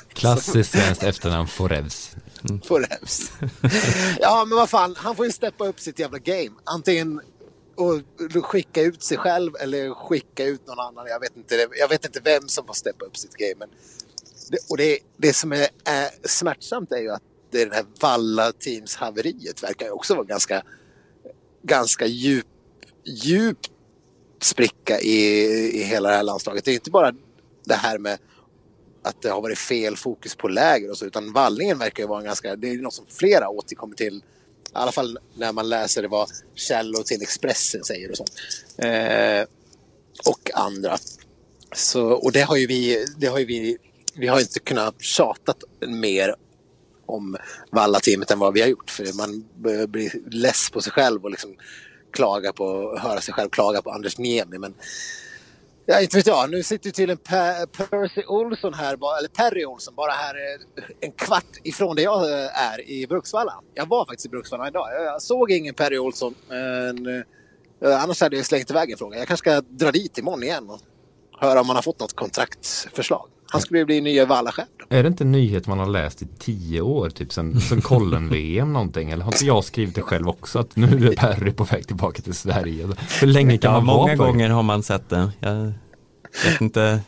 Klassiskt 0.12 0.72
svenskt 0.72 1.02
efternamn 1.02 1.48
Forevs. 1.48 2.10
Mm. 2.48 2.60
Forevs. 2.60 3.32
ja, 4.20 4.44
men 4.48 4.58
vad 4.58 4.70
fan, 4.70 4.94
han 4.98 5.16
får 5.16 5.26
ju 5.26 5.32
steppa 5.32 5.66
upp 5.66 5.80
sitt 5.80 5.98
jävla 5.98 6.18
game. 6.18 6.50
Antingen 6.64 7.20
och 7.74 8.02
skicka 8.44 8.82
ut 8.82 9.02
sig 9.02 9.16
själv 9.16 9.52
eller 9.60 9.94
skicka 9.94 10.44
ut 10.44 10.66
någon 10.66 10.80
annan. 10.80 11.06
Jag 11.06 11.20
vet 11.20 11.36
inte, 11.36 11.68
jag 11.78 11.88
vet 11.88 12.04
inte 12.04 12.20
vem 12.20 12.48
som 12.48 12.66
får 12.66 12.74
steppa 12.74 13.04
upp 13.04 13.16
sitt 13.16 13.34
game. 13.34 13.54
Men 13.58 13.68
det, 14.50 14.58
och 14.68 14.76
det, 14.76 14.98
det 15.16 15.32
som 15.32 15.52
är, 15.52 15.68
är 15.84 16.28
smärtsamt 16.28 16.92
är 16.92 17.00
ju 17.00 17.10
att 17.10 17.22
det, 17.50 17.64
det 17.64 17.74
här 17.74 17.84
Valla 18.00 18.52
Teams 18.52 18.96
haveriet 18.96 19.62
verkar 19.62 19.86
ju 19.86 19.92
också 19.92 20.14
vara 20.14 20.24
ganska, 20.24 20.62
ganska 21.62 22.06
djup, 22.06 22.46
djup 23.04 23.58
spricka 24.40 25.00
i, 25.00 25.38
i 25.80 25.82
hela 25.82 26.08
det 26.08 26.16
här 26.16 26.22
landslaget. 26.22 26.64
Det 26.64 26.70
är 26.70 26.74
inte 26.74 26.90
bara 26.90 27.12
det 27.64 27.74
här 27.74 27.98
med 27.98 28.18
att 29.02 29.22
det 29.22 29.28
har 29.28 29.42
varit 29.42 29.58
fel 29.58 29.96
fokus 29.96 30.34
på 30.34 30.48
läger 30.48 30.90
och 30.90 30.98
så, 30.98 31.06
utan 31.06 31.32
vallningen 31.32 31.78
verkar 31.78 32.02
ju 32.02 32.08
vara 32.08 32.18
en 32.18 32.24
ganska, 32.24 32.56
det 32.56 32.70
är 32.70 32.76
något 32.76 32.94
som 32.94 33.06
flera 33.08 33.48
återkommer 33.48 33.96
till, 33.96 34.16
i 34.16 34.22
alla 34.72 34.92
fall 34.92 35.18
när 35.36 35.52
man 35.52 35.68
läser 35.68 36.02
det 36.02 36.08
vad 36.08 36.28
källor 36.54 37.02
till 37.02 37.22
Expressen 37.22 37.84
säger 37.84 38.10
och 38.10 38.16
sånt. 38.16 38.32
Eh, 38.78 39.46
och 40.26 40.50
andra. 40.54 40.98
Så, 41.74 42.06
och 42.06 42.32
det 42.32 42.40
har 42.40 42.56
ju 42.56 42.66
vi, 42.66 43.06
det 43.16 43.26
har 43.26 43.38
ju 43.38 43.44
vi, 43.44 43.78
vi 44.14 44.26
har 44.26 44.40
inte 44.40 44.60
kunnat 44.60 45.02
tjata 45.02 45.54
mer 45.86 46.34
om 47.06 47.36
Valla-teamet 47.70 48.30
än 48.30 48.38
vad 48.38 48.52
vi 48.54 48.60
har 48.60 48.68
gjort. 48.68 48.90
För 48.90 49.16
man 49.16 49.44
blir 49.88 50.30
less 50.30 50.70
på 50.70 50.80
sig 50.80 50.92
själv 50.92 51.24
och 51.24 51.30
liksom 51.30 51.56
klaga 52.12 52.52
på, 52.52 52.98
höra 52.98 53.20
sig 53.20 53.34
själv 53.34 53.50
klaga 53.50 53.82
på 53.82 53.90
Anders 53.90 54.18
Niemi. 54.18 54.58
Men 54.58 54.74
Ja, 55.86 56.00
inte 56.00 56.16
vet 56.16 56.26
jag. 56.26 56.50
Nu 56.50 56.62
sitter 56.62 56.86
ju 56.86 56.92
tydligen 56.92 57.18
Percy 57.72 58.22
Olsson 58.26 58.74
här, 58.74 58.92
eller 59.18 59.28
Perry 59.28 59.64
Olsson, 59.64 59.94
bara 59.94 60.12
här 60.12 60.34
eh, 60.34 60.84
en 61.00 61.12
kvart 61.12 61.60
ifrån 61.62 61.96
där 61.96 62.02
jag 62.02 62.32
eh, 62.32 62.72
är 62.72 62.90
i 62.90 63.06
Bruksvalla. 63.06 63.60
Jag 63.74 63.88
var 63.88 64.04
faktiskt 64.04 64.26
i 64.26 64.28
Bruksvalla 64.28 64.68
idag. 64.68 64.88
Jag 65.04 65.22
såg 65.22 65.50
ingen 65.50 65.74
Perry 65.74 65.98
Olsson. 65.98 66.34
Men, 66.48 67.06
eh, 67.06 68.02
annars 68.02 68.20
hade 68.20 68.36
jag 68.36 68.46
slängt 68.46 68.70
iväg 68.70 68.90
en 68.90 68.98
fråga. 68.98 69.18
Jag 69.18 69.28
kanske 69.28 69.50
ska 69.50 69.60
dra 69.60 69.90
dit 69.90 70.18
imorgon 70.18 70.42
igen 70.42 70.70
och 70.70 70.80
höra 71.40 71.60
om 71.60 71.66
man 71.66 71.76
har 71.76 71.82
fått 71.82 72.00
något 72.00 72.16
kontraktförslag. 72.16 73.28
Han 73.52 73.60
skulle 73.60 73.78
ju 73.78 73.84
bli 73.84 74.00
nya 74.00 74.26
Valla-chef. 74.26 74.68
Är 74.88 75.02
det 75.02 75.06
inte 75.06 75.24
en 75.24 75.32
nyhet 75.32 75.66
man 75.66 75.78
har 75.78 75.86
läst 75.86 76.22
i 76.22 76.26
tio 76.38 76.80
år, 76.80 77.10
typ 77.10 77.32
sen, 77.32 77.60
sen 77.60 77.80
Kollen-VM 77.80 78.72
någonting? 78.72 79.10
Eller 79.10 79.24
har 79.24 79.32
inte 79.32 79.46
jag 79.46 79.64
skrivit 79.64 79.94
det 79.94 80.02
själv 80.02 80.28
också? 80.28 80.58
Att 80.58 80.76
nu 80.76 81.08
är 81.08 81.16
Perry 81.16 81.52
på 81.52 81.64
väg 81.64 81.86
tillbaka 81.86 82.22
till 82.22 82.34
Sverige. 82.34 82.88
Hur 83.20 83.26
länge 83.26 83.58
kan 83.58 83.72
ja, 83.72 83.80
man 83.80 83.86
vara 83.86 83.98
Många 83.98 84.16
gånger 84.16 84.50
har 84.50 84.62
man 84.62 84.82
sett 84.82 85.08
det. 85.08 85.30
Jag 85.40 85.72
vet 86.44 86.60
inte 86.60 87.00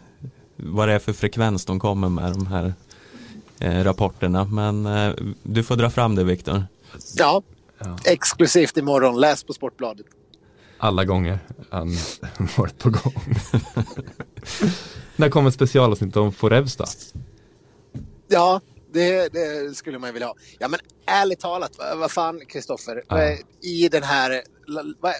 vad 0.56 0.88
det 0.88 0.94
är 0.94 0.98
för 0.98 1.12
frekvens 1.12 1.64
de 1.64 1.80
kommer 1.80 2.08
med 2.08 2.32
de 2.32 2.46
här 2.46 2.74
eh, 3.58 3.84
rapporterna. 3.84 4.44
Men 4.44 4.86
eh, 4.86 5.14
du 5.42 5.62
får 5.62 5.76
dra 5.76 5.90
fram 5.90 6.14
det 6.14 6.24
Viktor. 6.24 6.64
Ja, 7.16 7.42
ja, 7.78 7.98
exklusivt 8.04 8.76
imorgon. 8.76 9.20
Läs 9.20 9.44
på 9.44 9.52
Sportbladet. 9.52 10.06
Alla 10.84 11.04
gånger 11.04 11.38
han 11.70 11.96
varit 12.56 12.78
på 12.78 12.90
gång. 12.90 13.34
När 15.16 15.30
kommer 15.30 15.50
specialavsnitt 15.50 16.16
om 16.16 16.32
då? 16.76 16.84
Ja, 18.28 18.60
det, 18.92 19.32
det, 19.32 19.76
skulle 19.76 19.98
man 19.98 20.12
vilja 20.12 20.26
ha. 20.26 20.34
Ja, 20.58 20.68
men 20.68 20.80
ärligt 21.06 21.40
talat, 21.40 21.72
vad, 21.78 21.98
vad 21.98 22.10
fan 22.10 22.40
Kristoffer, 22.48 23.04
ja. 23.08 23.36
i 23.60 23.88
den 23.88 24.02
här... 24.02 24.42
Vad, 25.00 25.12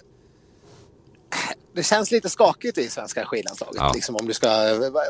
det 1.75 1.83
känns 1.83 2.11
lite 2.11 2.29
skakigt 2.29 2.79
i 2.79 2.89
svenska 2.89 3.25
skidlandslaget. 3.25 3.77
Ja. 3.77 3.93
Liksom, 3.95 4.17
om 4.17 4.27
du 4.27 4.35
ska... 4.35 4.49
Vad, 4.49 4.93
vad, 4.93 5.05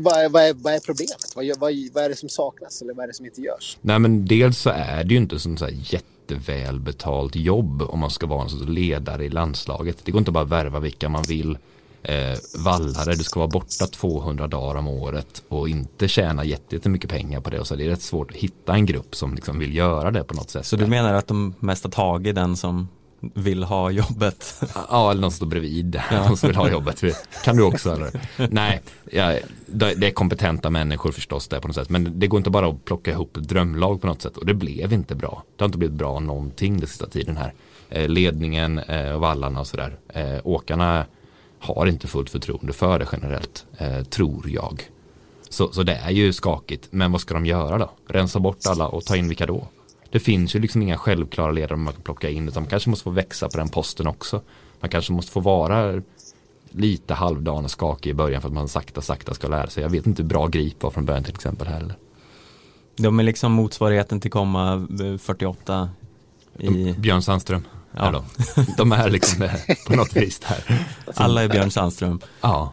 vad, 0.00 0.44
är, 0.44 0.54
vad 0.54 0.74
är 0.74 0.80
problemet? 0.80 1.32
Vad, 1.36 1.46
vad, 1.46 1.74
vad 1.92 2.04
är 2.04 2.08
det 2.08 2.16
som 2.16 2.28
saknas 2.28 2.82
eller 2.82 2.94
vad 2.94 3.02
är 3.02 3.06
det 3.06 3.14
som 3.14 3.26
inte 3.26 3.40
görs? 3.40 3.78
Nej 3.80 3.98
men 3.98 4.26
dels 4.26 4.58
så 4.58 4.70
är 4.70 5.04
det 5.04 5.10
ju 5.10 5.16
inte 5.16 5.38
som 5.38 5.56
så 5.56 5.64
här 5.64 5.72
jättevälbetalt 6.30 7.36
jobb 7.36 7.82
om 7.82 7.98
man 7.98 8.10
ska 8.10 8.26
vara 8.26 8.42
en 8.42 8.48
sorts 8.48 8.68
ledare 8.68 9.24
i 9.24 9.28
landslaget. 9.28 9.98
Det 10.04 10.12
går 10.12 10.18
inte 10.18 10.30
bara 10.30 10.44
att 10.44 10.50
värva 10.50 10.80
vilka 10.80 11.08
man 11.08 11.22
vill. 11.28 11.58
Eh, 12.02 12.38
vallare, 12.64 13.14
du 13.14 13.24
ska 13.24 13.40
vara 13.40 13.50
borta 13.50 13.86
200 13.86 14.46
dagar 14.46 14.78
om 14.78 14.88
året 14.88 15.42
och 15.48 15.68
inte 15.68 16.08
tjäna 16.08 16.44
jättemycket 16.44 17.10
pengar 17.10 17.40
på 17.40 17.50
det. 17.50 17.60
Och 17.60 17.66
så 17.66 17.76
det 17.76 17.84
är 17.84 17.88
rätt 17.88 18.02
svårt 18.02 18.30
att 18.30 18.36
hitta 18.36 18.74
en 18.74 18.86
grupp 18.86 19.16
som 19.16 19.34
liksom 19.34 19.58
vill 19.58 19.76
göra 19.76 20.10
det 20.10 20.24
på 20.24 20.34
något 20.34 20.50
sätt. 20.50 20.66
Så 20.66 20.76
du 20.76 20.86
menar 20.86 21.14
att 21.14 21.26
de 21.26 21.54
mest 21.60 21.84
har 21.84 21.90
tagit 21.90 22.34
den 22.34 22.56
som 22.56 22.88
vill 23.20 23.64
ha 23.64 23.90
jobbet. 23.90 24.62
Ja, 24.90 25.10
eller 25.10 25.20
någon 25.20 25.32
står 25.32 25.46
bredvid. 25.46 26.00
Ja. 26.10 26.28
Någon 26.28 26.36
som 26.36 26.46
vill 26.46 26.56
ha 26.56 26.70
jobbet. 26.70 27.02
Kan 27.44 27.56
du 27.56 27.62
också 27.62 27.92
eller? 27.92 28.20
Nej, 28.50 28.80
ja, 29.12 29.38
det 29.66 30.06
är 30.06 30.10
kompetenta 30.10 30.70
människor 30.70 31.12
förstås 31.12 31.48
där 31.48 31.60
på 31.60 31.68
något 31.68 31.74
sätt. 31.74 31.90
Men 31.90 32.18
det 32.18 32.26
går 32.26 32.38
inte 32.38 32.50
bara 32.50 32.68
att 32.68 32.84
plocka 32.84 33.10
ihop 33.10 33.34
drömlag 33.34 34.00
på 34.00 34.06
något 34.06 34.22
sätt. 34.22 34.36
Och 34.36 34.46
det 34.46 34.54
blev 34.54 34.92
inte 34.92 35.14
bra. 35.14 35.42
Det 35.56 35.64
har 35.64 35.66
inte 35.68 35.78
blivit 35.78 35.96
bra 35.96 36.20
någonting 36.20 36.78
den 36.78 36.88
sista 36.88 37.06
tiden 37.06 37.36
här. 37.36 37.54
Eh, 37.90 38.08
ledningen 38.08 38.78
eh, 38.78 39.12
och 39.12 39.20
vallarna 39.20 39.60
och 39.60 39.66
sådär. 39.66 39.98
Eh, 40.08 40.38
åkarna 40.44 41.06
har 41.60 41.86
inte 41.86 42.06
fullt 42.06 42.30
förtroende 42.30 42.72
för 42.72 42.98
det 42.98 43.06
generellt, 43.12 43.66
tror 44.10 44.50
jag. 44.50 44.82
Så, 45.48 45.72
så 45.72 45.82
det 45.82 45.94
är 45.94 46.10
ju 46.10 46.32
skakigt. 46.32 46.88
Men 46.90 47.12
vad 47.12 47.20
ska 47.20 47.34
de 47.34 47.46
göra 47.46 47.78
då? 47.78 47.90
Rensa 48.08 48.38
bort 48.38 48.66
alla 48.68 48.88
och 48.88 49.04
ta 49.04 49.16
in 49.16 49.28
vilka 49.28 49.46
då? 49.46 49.68
Det 50.10 50.20
finns 50.20 50.56
ju 50.56 50.58
liksom 50.58 50.82
inga 50.82 50.98
självklara 50.98 51.50
ledare 51.50 51.76
man 51.76 51.92
kan 51.92 52.02
plocka 52.02 52.30
in 52.30 52.48
utan 52.48 52.62
man 52.62 52.70
kanske 52.70 52.90
måste 52.90 53.04
få 53.04 53.10
växa 53.10 53.48
på 53.48 53.58
den 53.58 53.68
posten 53.68 54.06
också. 54.06 54.40
Man 54.80 54.90
kanske 54.90 55.12
måste 55.12 55.32
få 55.32 55.40
vara 55.40 56.02
lite 56.70 57.14
halvdan 57.14 57.64
och 57.64 57.70
skakig 57.70 58.10
i 58.10 58.14
början 58.14 58.42
för 58.42 58.48
att 58.48 58.54
man 58.54 58.68
sakta 58.68 59.00
sakta 59.00 59.34
ska 59.34 59.48
lära 59.48 59.66
sig. 59.66 59.82
Jag 59.82 59.90
vet 59.90 60.06
inte 60.06 60.22
hur 60.22 60.28
bra 60.28 60.46
Grip 60.46 60.82
var 60.82 60.90
från 60.90 61.04
början 61.04 61.24
till 61.24 61.34
exempel 61.34 61.66
heller. 61.66 61.96
De 62.96 63.18
är 63.18 63.22
liksom 63.22 63.52
motsvarigheten 63.52 64.20
till 64.20 64.30
komma 64.30 64.86
48 65.20 65.90
i... 66.58 66.92
Björn 66.92 67.22
Sandström. 67.22 67.64
Ja. 67.96 68.24
De 68.76 68.92
är 68.92 69.10
liksom 69.10 69.40
det 69.40 69.76
på 69.86 69.96
något 69.96 70.16
vis 70.16 70.38
där. 70.38 70.86
Alla 71.14 71.42
är 71.42 71.48
Björn 71.48 71.70
Sandström. 71.70 72.20
Ja. 72.40 72.72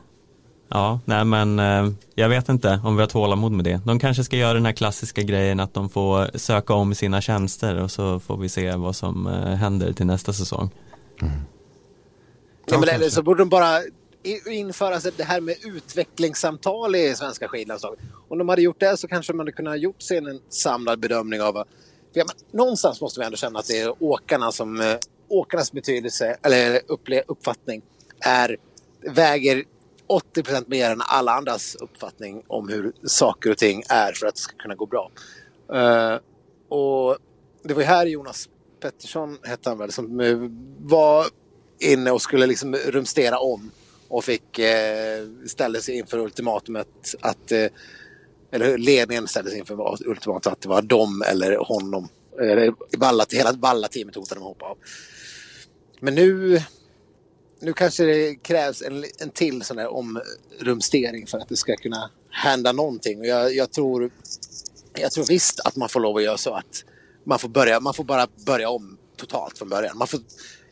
Ja, 0.76 1.00
nej 1.06 1.26
men 1.26 1.60
eh, 1.60 1.90
jag 2.16 2.30
vet 2.30 2.50
inte 2.50 2.82
om 2.84 2.96
vi 2.96 3.02
har 3.02 3.08
tålamod 3.08 3.52
med 3.52 3.66
det. 3.66 3.82
De 3.86 4.00
kanske 4.00 4.24
ska 4.24 4.36
göra 4.36 4.54
den 4.54 4.66
här 4.66 4.74
klassiska 4.74 5.22
grejen 5.22 5.60
att 5.60 5.74
de 5.74 5.90
får 5.90 6.38
söka 6.38 6.74
om 6.74 6.96
sina 6.96 7.22
tjänster 7.22 7.84
och 7.84 7.92
så 7.92 8.20
får 8.20 8.38
vi 8.38 8.50
se 8.50 8.76
vad 8.76 8.96
som 8.96 9.28
eh, 9.28 9.34
händer 9.34 9.94
till 9.94 10.06
nästa 10.06 10.34
säsong. 10.34 10.70
Mm. 11.22 11.34
Ja, 12.66 12.80
men 12.80 12.90
eller 12.90 13.10
så 13.10 13.24
borde 13.24 13.42
de 13.42 13.50
bara 13.50 13.80
införa 14.46 15.00
det 15.18 15.24
här 15.24 15.42
med 15.42 15.56
utvecklingssamtal 15.64 16.96
i 16.96 17.16
svenska 17.16 17.48
skidlandslaget. 17.48 18.00
Om 18.28 18.38
de 18.38 18.50
hade 18.50 18.62
gjort 18.62 18.80
det 18.80 18.98
så 18.98 19.08
kanske 19.08 19.34
man 19.34 19.40
hade 19.40 19.52
kunnat 19.52 19.80
gjort 19.80 20.02
sig 20.02 20.18
en 20.18 20.40
samlad 20.50 21.00
bedömning 21.00 21.42
av 21.42 21.54
för 21.54 22.20
ja, 22.20 22.26
någonstans 22.52 23.02
måste 23.02 23.20
vi 23.20 23.26
ändå 23.26 23.38
känna 23.38 23.60
att 23.60 23.68
det 23.68 23.80
är 23.80 24.04
åkarna 24.04 24.52
som 24.52 24.82
äh, 24.82 24.96
åkarnas 25.28 25.72
betydelse 25.72 26.38
eller 26.44 26.82
uppfattning 27.28 27.82
är 28.20 28.58
väger 29.02 29.64
80 30.08 30.44
procent 30.44 30.68
mer 30.68 30.92
än 30.92 31.02
alla 31.02 31.32
andras 31.32 31.76
uppfattning 31.76 32.44
om 32.48 32.70
hur 32.70 32.94
saker 33.04 33.52
och 33.52 33.58
ting 33.58 33.84
är 33.90 34.14
för 34.14 34.28
att 34.28 34.36
det 34.36 34.42
ska 34.42 34.58
kunna 34.58 34.76
gå 34.76 34.86
bra. 34.86 35.12
Uh, 35.74 36.20
och 36.70 37.18
det 37.64 37.74
var 37.74 37.82
ju 37.82 37.88
här 37.88 38.06
Jonas 38.06 38.50
Pettersson, 38.82 39.38
hette 39.44 39.70
han 39.70 39.78
väl, 39.78 39.92
som 39.92 40.20
eh, 40.20 40.38
var 40.80 41.26
inne 41.80 42.12
och 42.12 42.22
skulle 42.22 42.46
liksom 42.46 42.76
rumstera 42.76 43.40
om 43.40 43.72
och 44.08 44.24
fick 44.24 44.60
eh, 44.60 45.22
uh, 45.22 45.46
ställa 45.46 45.80
sig 45.80 45.98
inför 45.98 46.18
ultimatumet 46.18 47.16
att 47.22 47.52
eller 48.52 48.78
ledningen 48.78 49.28
ställde 49.28 49.50
sig 49.50 49.60
inför 49.60 50.08
ultimatumet 50.08 50.48
att 50.48 50.62
det 50.62 50.70
var 50.70 50.82
dem 50.82 51.24
eller 51.28 51.58
honom. 51.58 52.08
Eller 52.40 52.74
Balla, 52.98 53.26
hela 53.30 53.54
Balla-teamet 53.54 54.16
hotade 54.16 54.40
de 54.40 54.44
att 54.44 54.48
hoppa 54.48 54.66
av. 54.66 54.78
Men 56.00 56.16
nu 56.16 56.62
nu 57.60 57.74
kanske 57.74 58.04
det 58.04 58.36
krävs 58.36 58.82
en, 58.82 59.06
en 59.20 59.30
till 59.30 59.62
sån 59.62 59.78
här 59.78 59.88
omrumstering 59.88 61.28
för 61.28 61.38
att 61.38 61.50
det 61.50 61.56
ska 61.56 61.76
kunna 61.76 62.12
hända 62.30 62.72
någonting. 62.72 63.20
Och 63.20 63.26
jag, 63.26 63.56
jag, 63.56 63.72
tror, 63.72 64.12
jag 64.94 65.12
tror 65.12 65.26
visst 65.26 65.60
att 65.60 65.76
man 65.76 65.90
får 65.90 66.00
lov 66.00 66.18
att 66.18 66.24
göra 66.24 66.38
så 66.38 66.54
att 66.54 66.84
man 67.24 67.40
får, 67.40 67.50
börja, 67.50 67.80
man 67.80 67.94
får 67.94 68.04
bara 68.04 68.28
börja 68.46 68.70
om 68.70 68.98
totalt 69.18 69.58
från 69.58 69.70
början. 69.70 69.98
Man 69.98 70.08
får, 70.08 70.20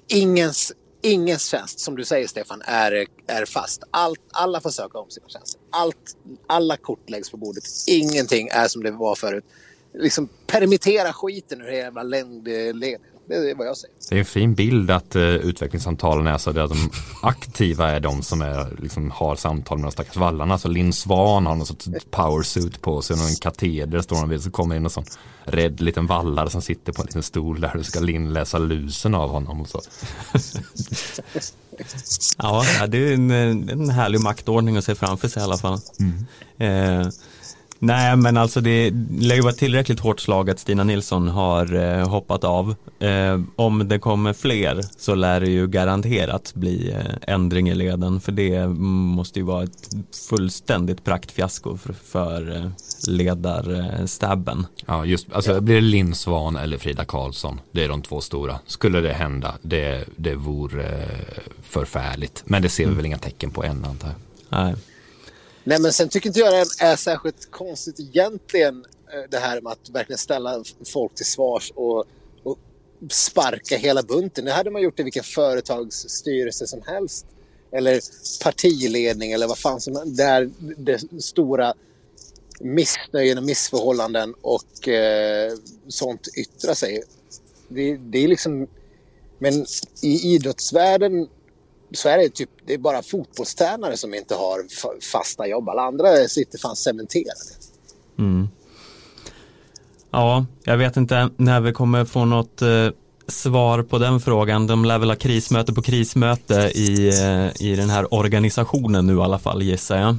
ingens, 0.08 0.74
ingens 1.02 1.46
tjänst, 1.46 1.80
som 1.80 1.96
du 1.96 2.06
säger 2.06 2.28
Stefan, 2.28 2.62
är, 2.66 3.06
är 3.28 3.46
fast. 3.46 3.84
Allt, 3.92 4.22
alla 4.32 4.62
får 4.62 4.70
söka 4.70 4.98
om 5.00 5.10
sina 5.10 5.30
tjänster. 5.30 5.62
Allt, 5.70 6.18
alla 6.48 6.78
kort 6.78 7.10
läggs 7.10 7.32
på 7.32 7.38
bordet. 7.38 7.64
Ingenting 7.88 8.48
är 8.52 8.68
som 8.68 8.84
det 8.84 8.92
var 8.92 9.16
förut. 9.16 9.46
Liksom 9.94 10.30
permittera 10.48 11.14
skiten 11.14 11.62
ur 11.62 11.66
hela 11.66 11.78
jävla 11.78 12.04
längdledningen. 12.04 13.02
Det 13.28 13.36
är 13.36 13.56
vad 13.56 13.68
jag 13.68 13.78
säger. 13.78 13.96
Det 14.10 14.16
är 14.16 14.20
en 14.20 14.26
fin 14.26 14.54
bild 14.54 14.92
att 14.92 15.16
uh, 15.16 15.22
utvecklingssamtalen 15.22 16.28
är 16.28 16.38
så 16.38 16.50
att 16.50 16.56
de 16.56 16.92
aktiva 17.22 17.92
är 17.92 18.00
de 18.00 18.24
som 18.24 18.42
är, 18.42 18.82
liksom, 18.82 19.12
har 19.12 19.36
samtal 19.36 19.78
med 19.78 19.86
de 19.86 19.92
stackars 19.92 20.18
vallarna. 20.18 20.58
Så 20.58 20.68
Linn 20.68 20.94
Svan 20.94 21.46
har 21.46 21.56
någon 21.56 21.66
sorts 21.66 21.90
powersuit 22.12 22.82
på 22.82 23.02
sig, 23.02 23.18
någon 23.18 23.36
kateder 23.42 24.02
står 24.02 24.16
hon 24.16 24.30
vid, 24.30 24.42
så 24.42 24.52
kommer 24.52 24.76
in 24.76 24.84
en 24.84 24.90
sån 24.90 25.06
rädd 25.44 25.82
liten 25.82 26.08
vallare 26.08 26.50
som 26.50 26.62
sitter 26.62 26.94
på 26.94 27.02
en 27.02 27.06
liten 27.06 27.24
stol 27.24 27.62
där 27.62 27.74
du 27.78 27.84
ska 27.84 28.00
Linn 28.00 28.34
läsa 28.34 28.58
lusen 28.58 29.16
av 29.16 29.30
honom 29.30 29.62
och 29.62 29.70
så. 29.70 29.82
ja, 32.38 32.66
det 32.88 32.98
är 32.98 33.14
en, 33.14 33.32
en 33.70 33.90
härlig 33.90 34.22
maktordning 34.22 34.78
att 34.78 34.86
se 34.86 34.96
framför 34.96 35.28
sig 35.28 35.42
i 35.42 35.44
alla 35.44 35.58
fall. 35.58 35.80
Mm. 36.00 36.26
Eh, 36.58 37.08
Nej, 37.86 38.16
men 38.16 38.38
alltså 38.38 38.62
det 38.62 38.94
lär 39.20 39.36
ju 39.36 39.42
vara 39.42 39.54
tillräckligt 39.54 40.00
hårt 40.00 40.20
slag 40.20 40.50
att 40.50 40.60
Stina 40.60 40.84
Nilsson 40.84 41.28
har 41.28 41.76
eh, 41.76 42.10
hoppat 42.10 42.44
av. 42.44 42.76
Eh, 43.00 43.42
om 43.56 43.88
det 43.88 44.00
kommer 44.00 44.34
fler 44.34 44.82
så 44.98 45.16
lär 45.16 45.40
det 45.40 45.50
ju 45.50 45.68
garanterat 45.68 46.54
bli 46.54 46.92
eh, 46.92 47.34
ändring 47.34 47.70
i 47.70 47.76
leden 47.76 48.22
för 48.22 48.32
det 48.32 48.68
måste 48.68 49.40
ju 49.40 49.46
vara 49.46 49.64
ett 49.64 49.90
fullständigt 50.30 51.04
praktfiasko 51.04 51.78
för, 51.78 51.94
för 51.94 52.56
eh, 52.56 52.70
ledarstabben. 53.08 54.66
Ja, 54.86 55.06
just 55.06 55.34
alltså 55.34 55.62
blir 55.62 55.76
det 55.76 55.82
Linn 55.82 56.16
Svan 56.16 56.56
eller 56.56 56.78
Frida 56.78 57.06
Karlsson. 57.06 57.60
Det 57.72 57.84
är 57.84 57.90
de 57.90 58.02
två 58.02 58.22
stora. 58.22 58.60
Skulle 58.68 59.02
det 59.02 59.14
hända, 59.14 59.54
det, 59.62 60.06
det 60.16 60.36
vore 60.36 60.88
eh, 60.88 61.44
förfärligt. 61.64 62.44
Men 62.46 62.62
det 62.62 62.70
ser 62.70 62.84
vi 62.84 62.88
mm. 62.88 62.98
väl 62.98 63.06
inga 63.06 63.18
tecken 63.18 63.52
på 63.52 63.64
än 63.64 63.86
antar 63.86 64.08
jag. 64.08 64.18
Nej. 64.64 64.76
Nej, 65.64 65.80
men 65.82 65.94
sen 65.94 66.10
tycker 66.10 66.30
inte 66.30 66.40
jag 66.40 66.54
det 66.54 66.84
är 66.86 66.96
särskilt 66.96 67.52
konstigt 67.52 68.00
egentligen 68.00 68.86
eh, 69.14 69.30
det 69.30 69.38
här 69.38 69.62
med 69.62 69.72
att 69.72 69.90
verkligen 69.90 70.18
ställa 70.18 70.64
folk 70.94 71.16
till 71.16 71.26
svars 71.26 71.72
och, 71.76 72.06
och 72.44 72.58
sparka 73.10 73.78
hela 73.78 74.04
bunten. 74.04 74.46
Det 74.46 74.52
hade 74.52 74.72
man 74.72 74.82
gjort 74.82 75.00
i 75.00 75.04
vilken 75.04 75.24
företagsstyrelse 75.24 76.68
som 76.68 76.82
helst. 76.86 77.26
Eller 77.72 78.02
partiledning 78.44 79.32
eller 79.32 79.48
vad 79.48 79.58
fan 79.58 79.82
som 79.82 79.96
helst. 79.96 80.18
Där 80.18 80.50
det 80.78 81.22
stora 81.24 81.74
missnöjen 82.60 83.38
och 83.38 83.44
missförhållanden 83.44 84.34
och 84.42 84.88
eh, 84.88 85.54
sånt 85.88 86.28
yttrar 86.38 86.74
sig. 86.74 87.04
Det, 87.68 87.98
det 87.98 88.24
är 88.24 88.28
liksom... 88.28 88.68
Men 89.40 89.66
i 90.02 90.34
idrottsvärlden 90.36 91.28
så 91.94 92.10
är 92.10 92.18
det 92.18 92.30
typ, 92.30 92.50
det 92.66 92.74
är 92.74 92.78
bara 92.78 93.02
fotbollstränare 93.02 93.98
som 93.98 94.14
inte 94.14 94.36
har 94.36 94.60
fasta 95.12 95.48
jobb. 95.48 95.70
Alla 95.70 95.82
andra 95.82 96.28
sitter 96.28 96.58
fan 96.58 96.76
cementerade. 96.76 97.40
Mm. 98.20 98.48
Ja, 100.12 100.46
jag 100.64 100.78
vet 100.78 100.98
inte 100.98 101.30
när 101.38 101.62
vi 101.62 101.72
kommer 101.72 102.06
få 102.06 102.26
något 102.26 102.62
eh, 102.62 102.90
svar 103.28 103.84
på 103.84 103.98
den 103.98 104.20
frågan. 104.20 104.68
De 104.68 104.86
lär 104.86 105.00
väl 105.00 105.10
ha 105.10 105.16
krismöte 105.16 105.74
på 105.74 105.82
krismöte 105.82 106.72
i, 106.76 107.08
eh, 107.08 107.68
i 107.68 107.76
den 107.76 107.90
här 107.90 108.14
organisationen 108.14 109.08
nu 109.08 109.14
i 109.14 109.22
alla 109.22 109.40
fall 109.40 109.62
gissar 109.62 109.98
jag. 109.98 110.16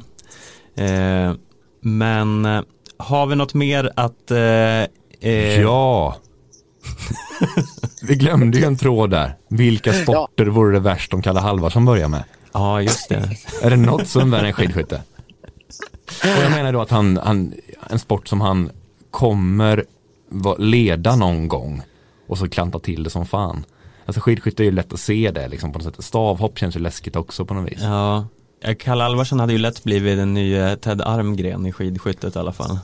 Eh, 0.88 1.34
men 1.80 2.44
eh, 2.44 2.62
har 2.96 3.26
vi 3.26 3.36
något 3.36 3.54
mer 3.54 3.92
att 3.96 4.30
eh, 4.30 4.82
eh, 5.20 5.60
Ja, 5.60 6.16
Vi 8.02 8.14
glömde 8.14 8.58
ju 8.58 8.64
en 8.64 8.76
tråd 8.76 9.10
där. 9.10 9.36
Vilka 9.48 9.92
sporter 9.92 10.46
vore 10.46 10.72
det 10.72 10.80
värst 10.80 11.14
om 11.14 11.22
Kalle 11.22 11.40
Halvarsson 11.40 11.84
börjar 11.84 12.08
med? 12.08 12.24
Ja, 12.52 12.82
just 12.82 13.08
det. 13.08 13.30
är 13.62 13.70
det 13.70 13.76
något 13.76 14.08
som 14.08 14.34
är 14.34 14.44
en 14.44 14.52
skidskytte? 14.52 15.02
Och 16.22 16.42
jag 16.42 16.50
menar 16.50 16.72
då 16.72 16.80
att 16.80 16.90
han, 16.90 17.16
han, 17.16 17.54
en 17.90 17.98
sport 17.98 18.28
som 18.28 18.40
han 18.40 18.70
kommer 19.10 19.84
leda 20.58 21.16
någon 21.16 21.48
gång 21.48 21.82
och 22.28 22.38
så 22.38 22.48
klanta 22.48 22.78
till 22.78 23.02
det 23.02 23.10
som 23.10 23.26
fan. 23.26 23.64
Alltså 24.06 24.20
skidskytte 24.20 24.62
är 24.62 24.64
ju 24.64 24.70
lätt 24.70 24.92
att 24.92 25.00
se 25.00 25.30
det 25.30 25.48
liksom 25.48 25.72
på 25.72 25.78
något 25.78 25.94
sätt. 25.94 26.04
Stavhopp 26.04 26.58
känns 26.58 26.76
ju 26.76 26.80
läskigt 26.80 27.16
också 27.16 27.44
på 27.44 27.54
något 27.54 27.72
vis. 27.72 27.82
Ja, 27.82 28.26
Kalle 28.78 29.04
Alvarsson 29.04 29.40
hade 29.40 29.52
ju 29.52 29.58
lätt 29.58 29.84
blivit 29.84 30.18
den 30.18 30.34
nya 30.34 30.76
Ted 30.76 31.02
Armgren 31.02 31.66
i 31.66 31.72
skidskyttet 31.72 32.36
i 32.36 32.38
alla 32.38 32.52
fall. 32.52 32.78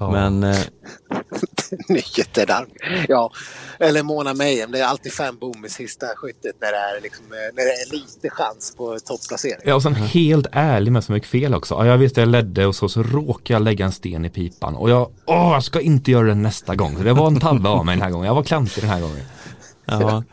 Ja. 0.00 0.10
Men 0.10 0.44
eh, 0.44 0.58
nyheter 1.88 2.46
där. 2.46 2.66
Ja, 3.08 3.30
eller 3.78 4.02
Mona 4.02 4.34
Mejem. 4.34 4.72
Det 4.72 4.80
är 4.80 4.84
alltid 4.84 5.12
fem 5.12 5.36
bom 5.40 5.64
i 5.64 5.68
sista 5.68 6.06
skyttet 6.16 6.56
när 6.60 6.72
det 6.72 6.78
är, 6.78 7.00
liksom, 7.02 7.24
eh, 7.24 7.54
när 7.54 7.64
det 7.64 7.72
är 7.72 7.92
lite 7.92 8.30
chans 8.30 8.74
på 8.76 8.98
topplacering. 8.98 9.60
Ja, 9.64 9.74
och 9.74 9.82
sen 9.82 9.94
helt 9.94 10.46
ärlig 10.52 10.92
med 10.92 11.04
så 11.04 11.12
mycket 11.12 11.28
fel 11.28 11.54
också. 11.54 11.74
Ja, 11.74 11.86
jag 11.86 11.98
visste 11.98 12.20
jag 12.20 12.28
ledde 12.28 12.66
och 12.66 12.76
så, 12.76 12.88
så 12.88 13.02
råkade 13.02 13.52
jag 13.52 13.62
lägga 13.62 13.84
en 13.84 13.92
sten 13.92 14.24
i 14.24 14.30
pipan. 14.30 14.76
Och 14.76 14.90
jag, 14.90 15.10
åh, 15.26 15.52
jag 15.52 15.64
ska 15.64 15.80
inte 15.80 16.10
göra 16.10 16.26
det 16.26 16.34
nästa 16.34 16.74
gång. 16.74 17.04
det 17.04 17.12
var 17.12 17.26
en 17.26 17.40
tabbe 17.40 17.68
av 17.68 17.86
mig 17.86 17.96
den 17.96 18.02
här 18.02 18.10
gången. 18.10 18.26
Jag 18.26 18.34
var 18.34 18.42
klantig 18.42 18.82
den 18.82 18.90
här 18.90 19.00
gången. 19.00 19.24
Ja. 19.84 20.24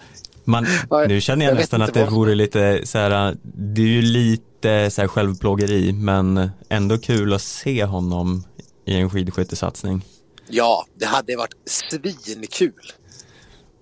Man, 0.43 0.67
nu 1.07 1.21
känner 1.21 1.45
jag, 1.45 1.51
jag 1.51 1.59
nästan 1.59 1.81
att 1.81 1.93
det 1.93 2.05
vore 2.05 2.35
lite 2.35 2.81
så 2.83 2.97
här, 2.97 3.35
det 3.43 3.81
är 3.81 3.85
ju 3.85 4.01
lite 4.01 4.89
så 4.89 5.01
här 5.01 5.07
självplågeri 5.07 5.93
men 5.93 6.49
ändå 6.69 6.97
kul 6.97 7.33
att 7.33 7.41
se 7.41 7.85
honom 7.85 8.43
i 8.87 8.95
en 8.95 9.09
skidskyttesatsning. 9.09 10.05
Ja, 10.47 10.85
det 10.95 11.05
hade 11.05 11.35
varit 11.35 11.55
svinkul. 11.65 12.71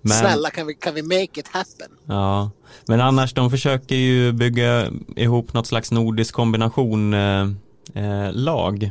Men, 0.00 0.18
Snälla, 0.18 0.50
kan 0.50 0.66
vi, 0.66 0.74
kan 0.74 0.94
vi 0.94 1.02
make 1.02 1.40
it 1.40 1.48
happen? 1.48 1.90
Ja, 2.06 2.50
men 2.86 3.00
annars 3.00 3.34
de 3.34 3.50
försöker 3.50 3.94
ju 3.94 4.32
bygga 4.32 4.90
ihop 5.16 5.52
något 5.52 5.66
slags 5.66 5.90
nordisk 5.90 6.34
kombination 6.34 7.14
eh, 7.14 7.48
eh, 7.94 8.32
lag. 8.32 8.90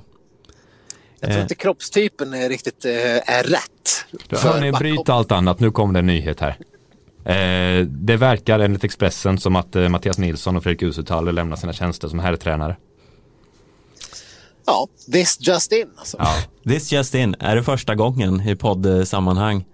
Jag 1.19 1.30
tror 1.30 1.38
eh. 1.38 1.41
inte 1.41 1.56
kroppstypen 1.56 2.34
är 2.34 2.49
riktigt 2.49 2.86
eh, 2.86 3.30
är 3.30 3.43
rätt. 3.43 4.06
Hörni, 4.43 4.71
bryt 4.71 5.10
allt 5.10 5.32
annat. 5.32 5.60
Nu 5.60 5.71
kommer 5.71 5.93
det 5.93 5.99
en 5.99 6.08
nyhet 6.08 6.39
här. 6.39 6.58
Eh, 7.25 7.86
det 7.86 8.17
verkar 8.17 8.60
enligt 8.60 8.84
Expressen 8.84 9.38
som 9.38 9.56
att 9.56 9.75
eh, 9.75 9.89
Mattias 9.89 10.17
Nilsson 10.17 10.58
och 10.58 10.63
Fredrik 10.63 10.82
Usutaller 10.82 11.32
lämnar 11.32 11.56
sina 11.56 11.73
tjänster 11.73 12.08
som 12.08 12.19
herrtränare. 12.19 12.75
Ja, 14.65 14.88
this 15.12 15.38
just 15.39 15.71
in 15.71 15.91
alltså. 15.97 16.17
Ja, 16.19 16.36
this 16.63 16.91
just 16.91 17.15
in. 17.15 17.36
Är 17.39 17.56
det 17.56 17.63
första 17.63 17.95
gången 17.95 18.47
i 18.47 18.56
poddsammanhang? 18.56 19.65